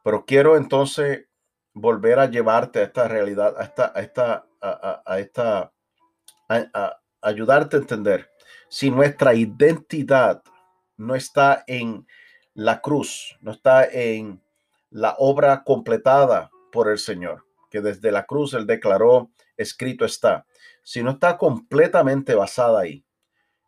Pero 0.02 0.24
quiero 0.26 0.56
entonces 0.56 1.27
volver 1.80 2.18
a 2.18 2.26
llevarte 2.26 2.80
a 2.80 2.84
esta 2.84 3.08
realidad, 3.08 3.54
a 3.58 3.64
esta, 3.64 3.92
a 3.94 4.00
esta, 4.00 4.46
a, 4.60 5.18
esta, 5.18 5.72
a, 6.48 7.00
ayudarte 7.22 7.76
a 7.76 7.80
entender. 7.80 8.30
Si 8.68 8.90
nuestra 8.90 9.34
identidad 9.34 10.42
no 10.96 11.14
está 11.14 11.64
en 11.66 12.06
la 12.54 12.80
cruz, 12.80 13.36
no 13.40 13.52
está 13.52 13.84
en 13.84 14.42
la 14.90 15.14
obra 15.18 15.62
completada 15.64 16.50
por 16.72 16.90
el 16.90 16.98
Señor, 16.98 17.44
que 17.70 17.80
desde 17.80 18.10
la 18.10 18.24
cruz 18.24 18.54
Él 18.54 18.66
declaró, 18.66 19.30
escrito 19.56 20.04
está, 20.04 20.46
si 20.82 21.02
no 21.02 21.12
está 21.12 21.36
completamente 21.36 22.34
basada 22.34 22.80
ahí, 22.80 23.04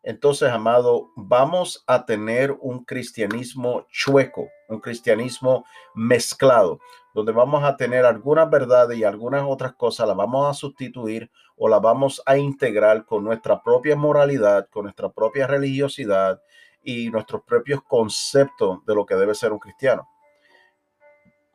entonces, 0.03 0.49
amado, 0.49 1.11
vamos 1.15 1.83
a 1.85 2.05
tener 2.05 2.57
un 2.59 2.83
cristianismo 2.85 3.85
chueco, 3.91 4.47
un 4.67 4.79
cristianismo 4.79 5.63
mezclado, 5.93 6.79
donde 7.13 7.31
vamos 7.31 7.63
a 7.63 7.77
tener 7.77 8.05
algunas 8.05 8.49
verdades 8.49 8.97
y 8.97 9.03
algunas 9.03 9.43
otras 9.45 9.73
cosas, 9.73 10.07
las 10.07 10.17
vamos 10.17 10.49
a 10.49 10.55
sustituir 10.55 11.29
o 11.55 11.69
las 11.69 11.81
vamos 11.81 12.23
a 12.25 12.35
integrar 12.37 13.05
con 13.05 13.23
nuestra 13.23 13.61
propia 13.61 13.95
moralidad, 13.95 14.67
con 14.71 14.85
nuestra 14.85 15.09
propia 15.09 15.45
religiosidad 15.45 16.41
y 16.83 17.11
nuestros 17.11 17.43
propios 17.43 17.83
conceptos 17.83 18.83
de 18.87 18.95
lo 18.95 19.05
que 19.05 19.13
debe 19.13 19.35
ser 19.35 19.51
un 19.51 19.59
cristiano. 19.59 20.07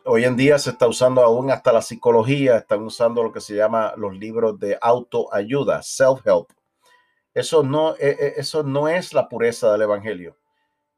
Hoy 0.05 0.25
en 0.25 0.37
día 0.37 0.57
se 0.61 0.71
está 0.71 0.87
usando 0.87 1.21
aún 1.21 1.51
hasta 1.51 1.73
la 1.73 1.83
psicología, 1.83 2.59
están 2.59 2.85
usando 2.85 3.25
lo 3.25 3.33
que 3.33 3.41
se 3.41 3.57
llama 3.57 3.93
los 3.97 4.17
libros 4.17 4.57
de 4.61 4.79
autoayuda, 4.81 5.81
self-help 5.81 6.47
eso 7.37 7.63
no, 7.63 7.95
e, 7.97 8.17
e, 8.19 8.35
eso 8.39 8.63
no 8.63 8.89
es 8.89 9.13
la 9.13 9.29
pureza 9.29 9.71
del 9.71 9.83
Evangelio. 9.83 10.39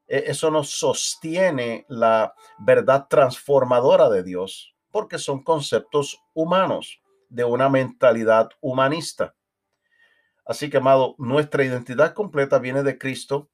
E, 0.06 0.22
eso 0.28 0.52
no 0.52 0.62
sostiene 0.62 1.84
la 1.88 2.32
verdad 2.60 3.08
transformadora 3.10 4.08
de 4.08 4.22
Dios, 4.22 4.72
porque 4.92 5.18
son 5.18 5.42
conceptos 5.42 6.22
humanos, 6.34 7.02
de 7.28 7.42
una 7.42 7.68
mentalidad 7.68 8.50
humanista. 8.60 9.34
Así 10.46 10.70
que, 10.70 10.76
amado, 10.76 11.16
nuestra 11.18 11.64
identidad 11.64 12.14
completa 12.14 12.60
viene 12.60 12.84
de 12.84 12.96
Cristo 12.98 13.50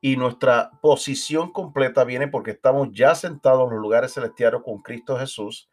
y 0.00 0.16
nuestra 0.16 0.70
posición 0.80 1.52
completa 1.52 2.04
viene 2.04 2.26
porque 2.26 2.52
estamos 2.52 2.88
ya 2.90 3.14
sentados 3.14 3.68
en 3.68 3.74
los 3.74 3.82
lugares 3.82 4.14
celestiales 4.14 4.62
con 4.64 4.80
Cristo 4.80 5.18
Jesús 5.18 5.70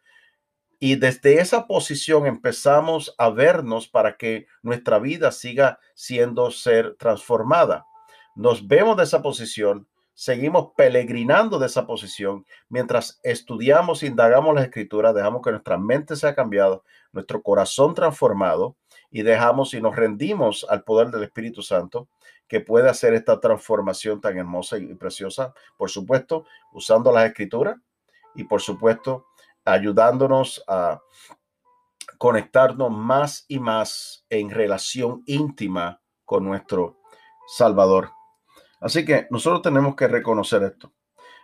y 0.84 0.96
desde 0.96 1.40
esa 1.40 1.68
posición 1.68 2.26
empezamos 2.26 3.14
a 3.16 3.30
vernos 3.30 3.86
para 3.86 4.16
que 4.16 4.48
nuestra 4.64 4.98
vida 4.98 5.30
siga 5.30 5.78
siendo 5.94 6.50
ser 6.50 6.96
transformada. 6.96 7.86
Nos 8.34 8.66
vemos 8.66 8.96
de 8.96 9.04
esa 9.04 9.22
posición, 9.22 9.86
seguimos 10.12 10.72
peregrinando 10.76 11.60
de 11.60 11.66
esa 11.66 11.86
posición 11.86 12.44
mientras 12.68 13.20
estudiamos, 13.22 14.02
indagamos 14.02 14.56
las 14.56 14.64
escrituras, 14.64 15.14
dejamos 15.14 15.42
que 15.42 15.52
nuestra 15.52 15.78
mente 15.78 16.16
sea 16.16 16.34
cambiada, 16.34 16.80
nuestro 17.12 17.44
corazón 17.44 17.94
transformado 17.94 18.74
y 19.12 19.22
dejamos 19.22 19.74
y 19.74 19.80
nos 19.80 19.94
rendimos 19.94 20.66
al 20.68 20.82
poder 20.82 21.12
del 21.12 21.22
Espíritu 21.22 21.62
Santo 21.62 22.08
que 22.48 22.58
puede 22.58 22.88
hacer 22.88 23.14
esta 23.14 23.38
transformación 23.38 24.20
tan 24.20 24.36
hermosa 24.36 24.78
y 24.78 24.92
preciosa, 24.94 25.54
por 25.76 25.90
supuesto, 25.90 26.44
usando 26.72 27.12
las 27.12 27.26
escrituras 27.26 27.76
y 28.34 28.42
por 28.42 28.60
supuesto 28.60 29.26
ayudándonos 29.64 30.62
a 30.66 31.00
conectarnos 32.18 32.90
más 32.90 33.44
y 33.48 33.58
más 33.58 34.24
en 34.30 34.50
relación 34.50 35.22
íntima 35.26 36.00
con 36.24 36.44
nuestro 36.44 36.98
Salvador. 37.46 38.10
Así 38.80 39.04
que 39.04 39.26
nosotros 39.30 39.62
tenemos 39.62 39.94
que 39.96 40.08
reconocer 40.08 40.62
esto. 40.62 40.92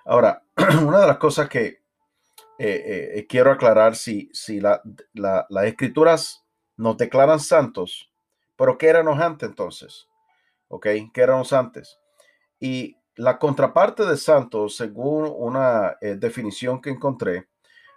Ahora, 0.04 0.42
una 0.82 1.00
de 1.00 1.06
las 1.06 1.18
cosas 1.18 1.48
que 1.48 1.82
eh, 2.58 3.12
eh, 3.14 3.26
quiero 3.28 3.52
aclarar, 3.52 3.94
si, 3.94 4.30
si 4.32 4.60
las 4.60 4.82
escrituras 5.64 6.44
nos 6.76 6.96
declaran 6.96 7.38
santos, 7.38 8.10
pero 8.56 8.76
¿qué 8.76 8.88
éramos 8.88 9.20
antes 9.20 9.48
entonces? 9.48 10.08
¿Ok? 10.66 10.86
¿Qué 11.12 11.20
éramos 11.20 11.52
antes? 11.52 11.98
Y 12.58 12.96
la 13.14 13.38
contraparte 13.38 14.04
de 14.04 14.16
santos, 14.16 14.76
según 14.76 15.32
una 15.36 15.96
eh, 16.00 16.16
definición 16.16 16.80
que 16.80 16.90
encontré, 16.90 17.48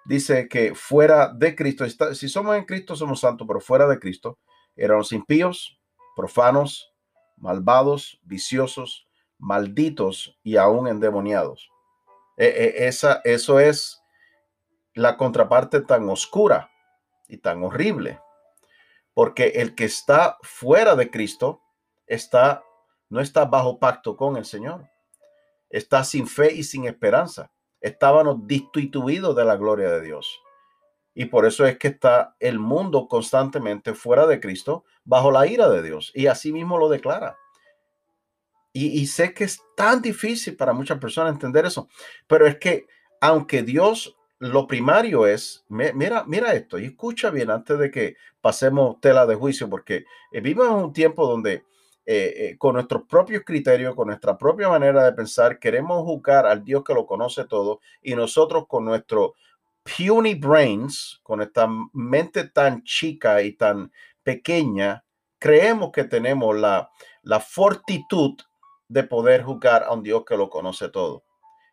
dice 0.06 0.48
que 0.48 0.76
fuera 0.76 1.28
de 1.28 1.56
Cristo, 1.56 1.86
si 2.14 2.30
somos 2.30 2.56
en 2.58 2.66
Cristo 2.66 2.96
somos 2.96 3.20
santos, 3.20 3.48
pero 3.48 3.60
fuera 3.60 3.88
de 3.88 4.00
Cristo, 4.00 4.40
Eran 4.76 4.98
los 4.98 5.12
impíos, 5.12 5.80
profanos, 6.16 6.94
malvados, 7.38 8.20
viciosos, 8.24 9.08
malditos 9.38 10.40
y 10.44 10.56
aún 10.56 10.88
endemoniados. 10.88 11.70
E, 12.38 12.46
e, 12.46 12.88
esa, 12.88 13.22
eso 13.24 13.60
es 13.60 14.02
la 14.94 15.18
contraparte 15.18 15.82
tan 15.82 16.10
oscura 16.10 16.72
y 17.28 17.38
tan 17.38 17.64
horrible. 17.64 18.20
Porque 19.14 19.48
el 19.56 19.76
que 19.76 19.86
está 19.86 20.38
fuera 20.42 20.96
de 20.96 21.12
Cristo 21.12 21.62
está, 22.08 22.64
no 23.10 23.20
está 23.20 23.46
bajo 23.46 23.80
pacto 23.80 24.16
con 24.16 24.38
el 24.38 24.46
Señor. 24.46 24.90
Está 25.70 26.04
sin 26.04 26.28
fe 26.28 26.54
y 26.54 26.64
sin 26.64 26.86
esperanza. 26.86 27.52
Estábamos 27.82 28.48
destituidos 28.48 29.36
de 29.36 29.46
la 29.46 29.58
gloria 29.58 29.90
de 29.90 30.02
Dios. 30.02 30.42
Y 31.14 31.26
por 31.26 31.46
eso 31.46 31.66
es 31.66 31.78
que 31.78 31.90
está 31.90 32.36
el 32.40 32.60
mundo 32.60 33.08
constantemente 33.08 33.94
fuera 33.94 34.26
de 34.28 34.40
Cristo, 34.40 34.86
bajo 35.04 35.32
la 35.32 35.46
ira 35.48 35.70
de 35.70 35.82
Dios. 35.82 36.12
Y 36.16 36.28
así 36.28 36.54
mismo 36.54 36.78
lo 36.78 36.88
declara. 36.88 37.36
Y, 38.74 39.06
sé 39.08 39.34
que 39.34 39.44
es 39.44 39.62
tan 39.76 40.02
difícil 40.02 40.56
para 40.56 40.72
muchas 40.72 40.98
personas 40.98 41.34
entender 41.34 41.66
eso, 41.66 41.90
pero 42.26 42.48
es 42.48 42.56
que 42.56 42.88
aunque 43.20 43.64
Dios 43.64 44.16
lo 44.40 44.66
primario 44.66 45.28
es, 45.28 45.66
mira, 45.68 46.24
mira 46.26 46.54
esto 46.54 46.80
y 46.80 46.86
escucha 46.86 47.32
bien 47.32 47.52
antes 47.52 47.78
de 47.78 47.92
que 47.92 48.16
pasemos 48.40 49.00
tela 49.02 49.26
de 49.26 49.36
juicio, 49.36 49.70
porque 49.70 50.06
eh, 50.32 50.40
vivimos 50.40 50.68
en 50.68 50.74
un 50.86 50.94
tiempo 50.94 51.28
donde 51.28 51.66
eh, 52.14 52.34
eh, 52.36 52.58
con 52.58 52.74
nuestros 52.74 53.04
propios 53.04 53.44
criterios, 53.46 53.96
con 53.96 54.08
nuestra 54.08 54.38
propia 54.38 54.68
manera 54.68 55.06
de 55.06 55.14
pensar, 55.14 55.60
queremos 55.60 56.04
juzgar 56.04 56.46
al 56.46 56.62
Dios 56.62 56.84
que 56.84 56.94
lo 56.94 57.06
conoce 57.06 57.46
todo 57.46 57.80
y 58.02 58.16
nosotros 58.16 58.66
con 58.68 58.84
nuestro 58.84 59.36
puny 59.86 60.36
brains, 60.36 61.22
con 61.24 61.42
esta 61.42 61.70
mente 61.94 62.50
tan 62.50 62.84
chica 62.84 63.42
y 63.42 63.54
tan 63.54 63.94
pequeña, 64.24 65.06
creemos 65.40 65.94
que 65.94 66.04
tenemos 66.04 66.54
la, 66.58 66.92
la 67.22 67.40
fortitud 67.40 68.36
de 68.90 69.04
poder 69.04 69.44
juzgar 69.44 69.84
a 69.84 69.94
un 69.94 70.04
Dios 70.04 70.26
que 70.26 70.36
lo 70.36 70.50
conoce 70.50 70.90
todo. 70.90 71.24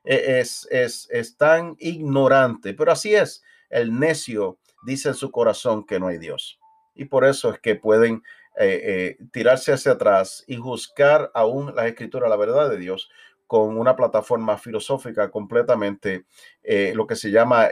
E, 0.04 0.38
es, 0.38 0.68
es, 0.70 1.08
es 1.10 1.36
tan 1.36 1.74
ignorante, 1.80 2.74
pero 2.74 2.92
así 2.92 3.12
es. 3.12 3.42
El 3.70 3.98
necio 3.98 4.60
dice 4.84 5.08
en 5.08 5.16
su 5.16 5.32
corazón 5.32 5.84
que 5.84 5.98
no 5.98 6.06
hay 6.06 6.18
Dios. 6.18 6.60
Y 6.94 7.06
por 7.06 7.24
eso 7.24 7.52
es 7.52 7.58
que 7.58 7.74
pueden 7.74 8.22
eh, 8.56 9.16
eh, 9.18 9.24
tirarse 9.32 9.72
hacia 9.72 9.92
atrás 9.92 10.44
y 10.46 10.56
juzgar 10.56 11.30
aún 11.34 11.74
las 11.74 11.86
escrituras, 11.86 12.28
la 12.30 12.36
verdad 12.36 12.70
de 12.70 12.78
Dios, 12.78 13.10
con 13.46 13.78
una 13.78 13.96
plataforma 13.96 14.58
filosófica 14.58 15.30
completamente, 15.30 16.26
eh, 16.62 16.92
lo 16.94 17.06
que 17.06 17.16
se 17.16 17.30
llama 17.30 17.68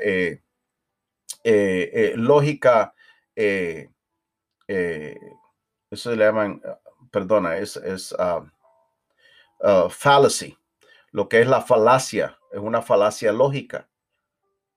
lógica, 2.14 2.94
eso 5.90 6.10
le 6.10 6.16
llaman, 6.16 6.62
perdona, 7.10 7.58
es, 7.58 7.76
es 7.76 8.14
ah, 8.18 8.44
Uh, 9.58 9.88
fallacy, 9.88 10.58
lo 11.12 11.28
que 11.28 11.40
es 11.40 11.48
la 11.48 11.62
falacia, 11.62 12.38
es 12.52 12.58
una 12.58 12.82
falacia 12.82 13.32
lógica. 13.32 13.88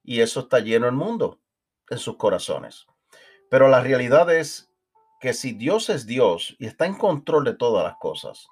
Y 0.03 0.21
eso 0.21 0.41
está 0.41 0.59
lleno 0.59 0.87
el 0.87 0.93
mundo 0.93 1.39
en 1.89 1.97
sus 1.97 2.15
corazones. 2.15 2.87
Pero 3.49 3.67
la 3.67 3.81
realidad 3.81 4.33
es 4.33 4.68
que 5.19 5.33
si 5.33 5.53
Dios 5.53 5.89
es 5.89 6.05
Dios 6.05 6.55
y 6.59 6.65
está 6.65 6.85
en 6.85 6.95
control 6.95 7.43
de 7.43 7.55
todas 7.55 7.83
las 7.83 7.97
cosas, 7.97 8.47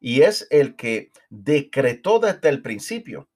y 0.00 0.22
es 0.22 0.46
el 0.50 0.76
que 0.76 1.12
decretó 1.30 2.18
desde 2.18 2.48
el 2.48 2.62
principio 2.62 3.28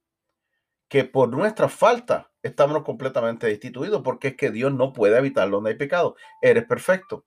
que 0.89 1.05
por 1.05 1.29
nuestra 1.29 1.69
falta 1.69 2.31
estamos 2.43 2.83
completamente 2.83 3.47
destituidos, 3.47 4.03
porque 4.03 4.29
es 4.29 4.37
que 4.37 4.51
Dios 4.51 4.73
no 4.73 4.93
puede 4.93 5.17
habitar 5.17 5.51
donde 5.51 5.71
hay 5.71 5.77
pecado. 5.77 6.17
Eres 6.41 6.65
perfecto. 6.67 7.25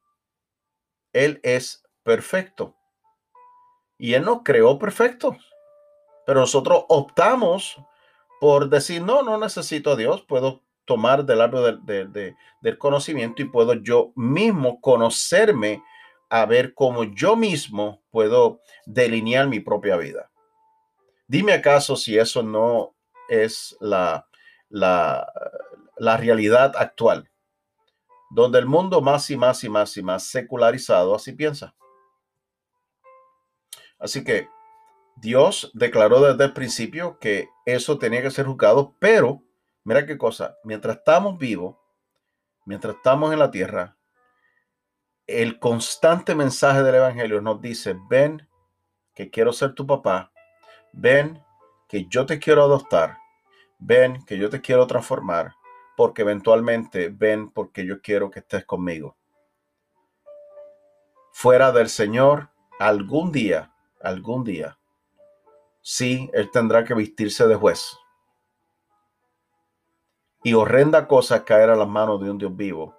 Él 1.13 1.39
es 1.43 1.83
perfecto. 2.03 2.75
Y 3.98 4.13
Él 4.13 4.24
nos 4.24 4.41
creó 4.43 4.79
perfectos. 4.79 5.38
Pero 6.25 6.39
nosotros 6.39 6.86
optamos 6.89 7.77
por 8.41 8.69
decir, 8.69 9.04
no, 9.04 9.21
no 9.21 9.38
necesito 9.38 9.91
a 9.91 9.95
Dios, 9.95 10.23
puedo 10.23 10.63
tomar 10.86 11.26
del 11.26 11.41
árbol 11.41 11.82
del 11.86 12.78
conocimiento 12.78 13.41
y 13.41 13.46
puedo 13.46 13.74
yo 13.76 14.12
mismo 14.15 14.82
conocerme 14.82 15.84
a 16.30 16.46
ver 16.46 16.74
cómo 16.74 17.04
yo 17.04 17.36
mismo 17.36 18.02
puedo 18.10 18.62
delinear 18.86 19.48
mi 19.48 19.60
propia 19.60 19.98
vida. 19.98 20.32
Dime 21.28 21.54
acaso 21.54 21.96
si 21.96 22.17
eso 22.17 22.44
no 22.44 22.96
es 23.30 23.76
la, 23.80 24.28
la, 24.70 25.32
la 25.98 26.17
realidad 26.17 26.74
actual, 26.76 27.30
donde 28.30 28.60
el 28.60 28.65
mundo 28.65 29.02
más 29.02 29.30
y 29.30 29.38
más 29.38 29.63
y 29.63 29.70
más 29.70 29.96
y 29.98 30.04
más 30.04 30.24
secularizado 30.24 31.15
así 31.15 31.34
piensa. 31.34 31.76
Así 34.00 34.24
que 34.24 34.48
Dios 35.17 35.70
declaró 35.74 36.22
desde 36.22 36.46
el 36.46 36.54
principio 36.54 37.20
que 37.20 37.50
eso 37.65 38.00
tenía 38.00 38.22
que 38.22 38.32
ser 38.32 38.48
juzgado, 38.48 38.96
pero 39.00 39.44
mira 39.84 40.06
qué 40.06 40.17
cosa, 40.17 40.58
mientras 40.63 40.98
estamos 40.98 41.38
vivos, 41.38 41.78
mientras 42.65 42.96
estamos 42.96 43.34
en 43.34 43.39
la 43.39 43.52
tierra, 43.52 43.98
el 45.28 45.60
constante 45.60 46.36
mensaje 46.36 46.84
del 46.84 46.96
Evangelio 46.96 47.41
nos 47.41 47.62
dice, 47.62 47.96
ven 48.10 48.48
que 49.13 49.30
quiero 49.30 49.54
ser 49.54 49.74
tu 49.74 49.86
papá, 49.86 50.32
ven 50.91 51.44
que 51.88 52.06
yo 52.06 52.26
te 52.26 52.39
quiero 52.39 52.63
adoptar, 52.63 53.17
ven 53.80 54.24
que 54.26 54.38
yo 54.38 54.50
te 54.50 54.62
quiero 54.62 54.88
transformar, 54.88 55.54
porque 55.96 56.24
eventualmente 56.24 57.10
ven 57.10 57.50
porque 57.50 57.86
yo 57.86 58.02
quiero 58.02 58.30
que 58.30 58.39
estés 58.39 58.65
conmigo. 58.65 59.17
Fuera 61.34 61.72
del 61.72 61.89
Señor, 61.89 62.50
algún 62.80 63.32
día 63.32 63.72
algún 64.04 64.44
día, 64.44 64.78
sí, 65.82 66.30
él 66.34 66.50
tendrá 66.52 66.84
que 66.84 66.94
vestirse 66.94 67.48
de 67.48 67.56
juez. 67.56 67.98
Y 70.43 70.54
horrenda 70.54 71.08
cosa 71.08 71.45
caer 71.45 71.69
a 71.69 71.75
las 71.75 71.88
manos 71.88 72.21
de 72.21 72.32
un 72.32 72.38
Dios 72.38 72.56
vivo. 72.56 72.95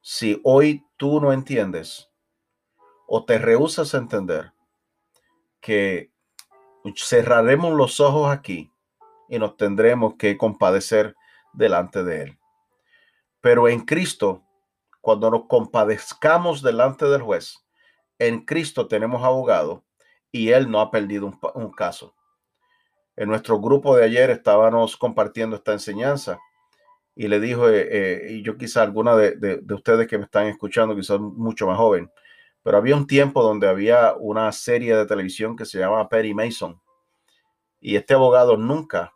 Si 0.00 0.40
hoy 0.44 0.84
tú 0.96 1.20
no 1.20 1.32
entiendes 1.32 2.10
o 3.06 3.24
te 3.24 3.38
rehusas 3.38 3.94
a 3.94 3.98
entender 3.98 4.52
que 5.60 6.12
cerraremos 6.96 7.74
los 7.74 8.00
ojos 8.00 8.30
aquí 8.30 8.72
y 9.28 9.38
nos 9.38 9.56
tendremos 9.56 10.14
que 10.14 10.36
compadecer 10.36 11.14
delante 11.52 12.02
de 12.04 12.22
Él. 12.22 12.38
Pero 13.40 13.68
en 13.68 13.80
Cristo, 13.80 14.42
cuando 15.00 15.30
nos 15.30 15.46
compadezcamos 15.46 16.62
delante 16.62 17.06
del 17.06 17.22
juez, 17.22 17.64
en 18.18 18.44
Cristo 18.44 18.88
tenemos 18.88 19.22
abogado 19.22 19.84
y 20.32 20.50
él 20.50 20.70
no 20.70 20.80
ha 20.80 20.90
perdido 20.90 21.32
un, 21.54 21.70
caso. 21.70 22.14
En 23.16 23.28
nuestro 23.28 23.60
grupo 23.60 23.96
de 23.96 24.04
ayer 24.04 24.30
estábamos 24.30 24.96
compartiendo 24.96 25.56
esta 25.56 25.72
enseñanza 25.72 26.38
y 27.18 27.26
le 27.26 27.40
dijo, 27.40 27.68
eh, 27.68 27.88
eh, 27.90 28.32
y 28.34 28.42
yo 28.42 28.56
quizá 28.56 28.84
alguna 28.84 29.16
de, 29.16 29.60
ustedes 29.74 30.06
que 30.06 30.18
me 30.18 30.26
están 30.26 30.46
escuchando, 30.46 30.94
quizás 30.94 31.18
mucho 31.18 31.66
más 31.66 31.76
joven, 31.76 32.12
pero 32.62 32.78
había 32.78 32.94
un 32.94 33.08
tiempo 33.08 33.42
donde 33.42 33.68
había 33.68 34.14
una 34.14 34.52
serie 34.52 34.94
de 34.94 35.04
televisión 35.04 35.56
que 35.56 35.64
se 35.64 35.80
llamaba 35.80 36.08
Perry 36.08 36.32
Mason 36.32 36.80
y 37.80 37.96
este 37.96 38.14
abogado 38.14 38.56
nunca 38.56 39.12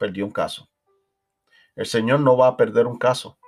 perdió 0.00 0.24
un 0.24 0.32
caso. 0.32 0.68
El 1.76 1.86
Señor 1.86 2.18
no 2.18 2.36
va 2.36 2.48
a 2.48 2.56
perder 2.56 2.88
un 2.88 2.98
caso. 2.98 3.38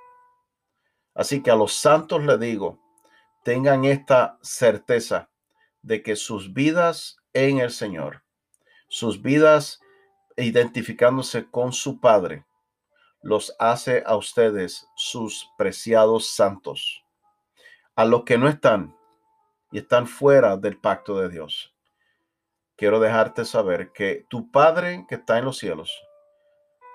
Así 1.13 1.43
que 1.43 1.51
a 1.51 1.57
los 1.57 1.73
santos 1.73 2.23
le 2.23 2.37
digo, 2.37 2.79
tengan 3.43 3.83
esta 3.83 4.37
certeza 4.41 5.29
de 5.81 6.01
que 6.01 6.15
sus 6.15 6.53
vidas 6.53 7.17
en 7.33 7.57
el 7.59 7.71
Señor, 7.71 8.23
sus 8.87 9.21
vidas 9.21 9.81
identificándose 10.37 11.51
con 11.51 11.73
su 11.73 11.99
Padre, 11.99 12.46
los 13.21 13.55
hace 13.59 14.03
a 14.05 14.15
ustedes 14.15 14.87
sus 14.95 15.49
preciados 15.57 16.29
santos. 16.29 17.03
A 17.95 18.05
los 18.05 18.23
que 18.23 18.37
no 18.37 18.47
están 18.47 18.95
y 19.71 19.79
están 19.79 20.07
fuera 20.07 20.57
del 20.57 20.77
pacto 20.79 21.19
de 21.19 21.29
Dios, 21.29 21.73
quiero 22.75 22.99
dejarte 22.99 23.43
saber 23.43 23.91
que 23.91 24.25
tu 24.29 24.51
Padre 24.51 25.05
que 25.09 25.15
está 25.15 25.39
en 25.39 25.45
los 25.45 25.57
cielos, 25.57 25.91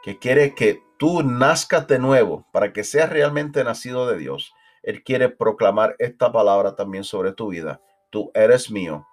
que 0.03 0.19
quiere 0.19 0.55
que 0.55 0.83
tú 0.99 1.23
nazcas 1.23 1.87
de 1.87 1.99
nuevo 1.99 2.47
para 2.53 2.73
que 2.73 2.85
seas 2.85 3.11
realmente 3.11 3.65
nacido 3.65 4.07
de 4.07 4.19
Dios, 4.19 4.53
Él 4.83 5.03
quiere 5.03 5.29
proclamar 5.29 5.97
esta 5.99 6.31
palabra 6.31 6.77
también 6.77 7.05
sobre 7.05 7.33
tu 7.33 7.49
vida 7.49 7.81
tú 8.13 8.31
eres 8.35 8.71
mío, 8.71 9.09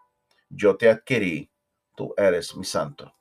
yo 0.50 0.76
te 0.76 0.90
adquirí, 0.90 1.50
tú 1.96 2.14
eres 2.18 2.56
mi 2.56 2.66
santo. 2.66 3.12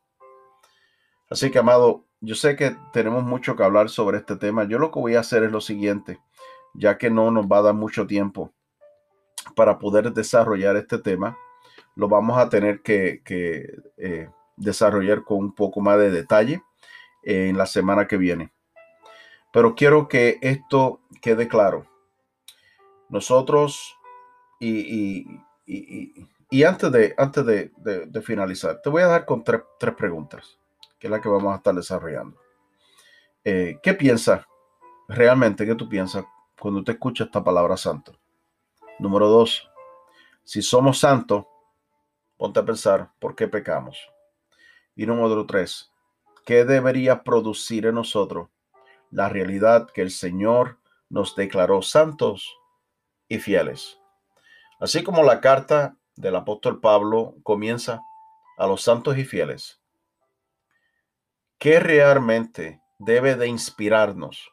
Así 1.31 1.51
que, 1.51 1.59
amado, 1.61 2.05
yo 2.20 2.35
sé 2.35 2.57
que 2.57 2.76
tenemos 2.92 3.24
mucho 3.24 3.57
que 3.57 3.62
hablar 3.62 3.88
sobre 3.88 4.18
este 4.18 4.37
tema. 4.37 4.64
Yo 4.64 4.78
lo 4.78 4.90
que 4.90 5.00
voy 5.00 5.14
a 5.14 5.20
hacer 5.20 5.44
es 5.44 5.52
lo 5.52 5.61
siguiente, 5.61 6.20
ya 6.74 6.98
que 6.98 7.11
no 7.11 7.31
nos 7.31 7.46
va 7.46 7.59
a 7.59 7.62
dar 7.62 7.74
mucho 7.74 8.07
tiempo 8.07 8.52
para 9.54 9.78
poder 9.78 10.12
desarrollar 10.12 10.76
este 10.76 10.98
tema, 10.98 11.37
lo 11.94 12.09
vamos 12.09 12.38
a 12.38 12.48
tener 12.48 12.83
que, 12.83 13.22
eh, 13.96 14.28
desarrollar 14.57 15.24
con 15.24 15.38
un 15.38 15.54
poco 15.54 15.81
más 15.81 15.98
de 15.98 16.11
detalle 16.11 16.62
en 17.22 17.57
la 17.57 17.66
semana 17.66 18.07
que 18.07 18.16
viene. 18.16 18.52
Pero 19.52 19.74
quiero 19.74 20.09
que 20.09 20.38
esto 20.42 21.00
quede 21.20 21.48
claro. 21.48 21.87
Nosotros 23.09 23.96
y, 24.61 25.26
antes, 26.64 26.92
de, 26.92 27.14
antes 27.16 27.46
de, 27.46 28.22
finalizar, 28.22 28.81
te 28.83 28.90
voy 28.90 29.02
a 29.02 29.07
dar 29.07 29.24
con 29.24 29.44
tres, 29.44 29.62
preguntas, 29.96 30.58
que 30.98 31.06
es 31.06 31.11
la 31.11 31.20
que 31.20 31.28
vamos 31.28 31.52
a 31.52 31.56
estar 31.56 31.74
desarrollando. 31.74 32.38
Eh, 33.44 33.78
¿Qué 33.82 33.94
piensas 33.94 34.44
realmente? 35.08 35.64
¿Qué 35.64 35.74
tú 35.74 35.88
piensas 35.88 36.24
cuando 36.58 36.82
te 36.82 36.92
escuchas 36.92 37.26
esta 37.26 37.42
palabra 37.42 37.76
santo? 37.76 38.18
Número 38.98 39.28
dos, 39.28 39.70
si 40.44 40.61
somos 40.62 40.98
santos, 40.98 41.44
ponte 42.37 42.61
a 42.61 42.64
pensar 42.64 43.11
por 43.18 43.34
qué 43.34 43.48
pecamos. 43.48 43.98
Y 44.96 45.06
número 45.06 45.46
tres, 45.46 45.92
¿qué 46.44 46.64
debería 46.64 47.22
producir 47.22 47.87
en 47.87 47.94
nosotros 47.94 48.48
la 49.11 49.28
realidad 49.28 49.88
que 49.90 50.02
el 50.02 50.11
Señor 50.11 50.78
nos 51.08 51.37
declaró 51.37 51.82
santos 51.82 52.58
y 53.28 53.38
fieles? 53.38 54.00
Así 54.80 55.04
como 55.04 55.22
la 55.22 55.40
carta 55.40 55.96
del 56.16 56.34
apóstol 56.34 56.80
Pablo 56.80 57.37
comienza 57.44 58.02
a 58.56 58.66
los 58.66 58.82
santos 58.82 59.16
y 59.18 59.24
fieles, 59.24 59.80
¿qué 61.59 61.81
realmente 61.81 62.81
debe 62.99 63.35
de 63.35 63.49
inspirarnos? 63.49 64.51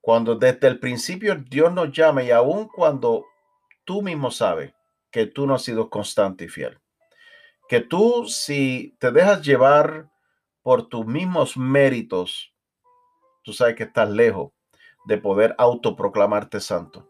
Cuando 0.00 0.34
desde 0.34 0.66
el 0.68 0.80
principio 0.80 1.34
Dios 1.36 1.72
nos 1.72 1.92
llama 1.92 2.22
y 2.22 2.30
aun 2.30 2.66
cuando 2.68 3.24
tú 3.84 4.02
mismo 4.02 4.30
sabes 4.30 4.72
que 5.10 5.26
tú 5.26 5.46
no 5.46 5.54
has 5.54 5.62
sido 5.62 5.90
constante 5.90 6.44
y 6.44 6.48
fiel. 6.48 6.80
Que 7.68 7.80
tú 7.80 8.26
si 8.26 8.96
te 8.98 9.12
dejas 9.12 9.42
llevar 9.42 10.10
por 10.62 10.88
tus 10.88 11.06
mismos 11.06 11.56
méritos, 11.56 12.54
tú 13.42 13.52
sabes 13.52 13.76
que 13.76 13.84
estás 13.84 14.10
lejos 14.10 14.52
de 15.04 15.18
poder 15.18 15.54
autoproclamarte 15.58 16.60
santo. 16.60 17.08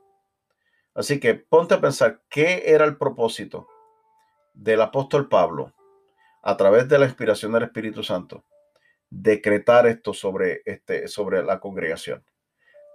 Así 0.95 1.21
que 1.21 1.35
ponte 1.35 1.75
a 1.75 1.81
pensar 1.81 2.23
qué 2.29 2.65
era 2.67 2.85
el 2.85 2.97
propósito 2.97 3.69
del 4.55 4.83
apóstol 4.83 5.29
Pablo 5.29 5.73
a 6.43 6.57
través 6.57 6.89
de 6.89 6.99
la 6.99 7.07
inspiración 7.07 7.53
del 7.53 7.65
Espíritu 7.65 8.03
Santo. 8.03 8.45
Decretar 9.11 9.87
esto 9.87 10.15
sobre, 10.15 10.63
este, 10.65 11.09
sobre 11.09 11.43
la 11.43 11.61
congregación. 11.61 12.25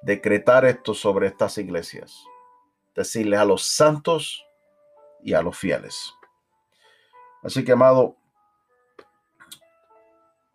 Decretar 0.01 0.65
esto 0.65 0.93
sobre 0.93 1.27
estas 1.27 1.57
iglesias. 1.57 2.23
Decirles 2.95 3.39
a 3.39 3.45
los 3.45 3.63
santos 3.63 4.45
y 5.21 5.33
a 5.33 5.41
los 5.41 5.57
fieles. 5.57 6.13
Así 7.43 7.63
que, 7.63 7.73
amado, 7.73 8.15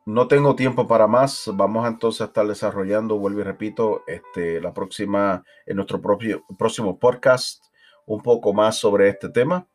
no 0.07 0.27
tengo 0.27 0.57
tiempo 0.57 0.89
para 0.89 1.07
más. 1.07 1.49
Vamos 1.55 1.87
entonces 1.87 2.23
a 2.23 2.25
estar 2.25 2.47
desarrollando, 2.47 3.19
vuelvo 3.19 3.41
y 3.41 3.45
repito, 3.45 4.03
este, 4.07 4.61
la 4.61 4.73
próxima, 4.73 5.45
en 5.67 5.77
nuestro 5.77 6.01
propio, 6.01 6.45
próximo 6.59 6.99
podcast, 6.99 7.65
un 8.07 8.23
poco 8.23 8.53
más 8.53 8.77
sobre 8.77 9.09
este 9.09 9.29
tema. 9.29 9.69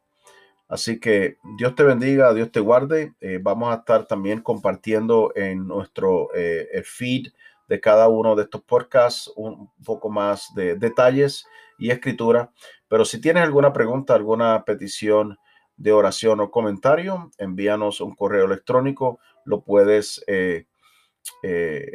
Así 0.68 1.00
que 1.00 1.38
Dios 1.58 1.76
te 1.76 1.84
bendiga, 1.84 2.34
Dios 2.34 2.52
te 2.52 2.60
guarde. 2.60 3.14
Eh, 3.22 3.40
vamos 3.42 3.72
a 3.72 3.80
estar 3.80 4.08
también 4.08 4.42
compartiendo 4.42 5.32
en 5.36 5.68
nuestro 5.68 6.30
eh, 6.34 6.82
feed 6.84 7.28
de 7.68 7.80
cada 7.80 8.08
uno 8.08 8.36
de 8.36 8.44
estos 8.44 8.64
podcasts 8.64 9.32
un 9.36 9.72
poco 9.84 10.10
más 10.10 10.54
de 10.56 10.76
detalles 10.76 11.46
y 11.78 11.92
escritura. 11.92 12.52
Pero 12.88 13.06
si 13.06 13.22
tienes 13.22 13.44
alguna 13.44 13.74
pregunta, 13.74 14.16
alguna 14.16 14.64
petición 14.66 15.38
de 15.78 15.92
oración 15.92 16.40
o 16.40 16.52
comentario, 16.52 17.32
envíanos 17.38 18.02
un 18.02 18.16
correo 18.16 18.46
electrónico 18.46 19.20
lo 19.44 19.62
puedes 19.62 20.24
eh, 20.28 20.66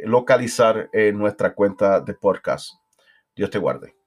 localizar 0.05 0.89
en 0.93 1.17
nuestra 1.17 1.53
cuenta 1.53 1.99
de 1.99 2.13
podcast. 2.13 2.75
Dios 3.35 3.49
te 3.49 3.59
guarde. 3.59 4.00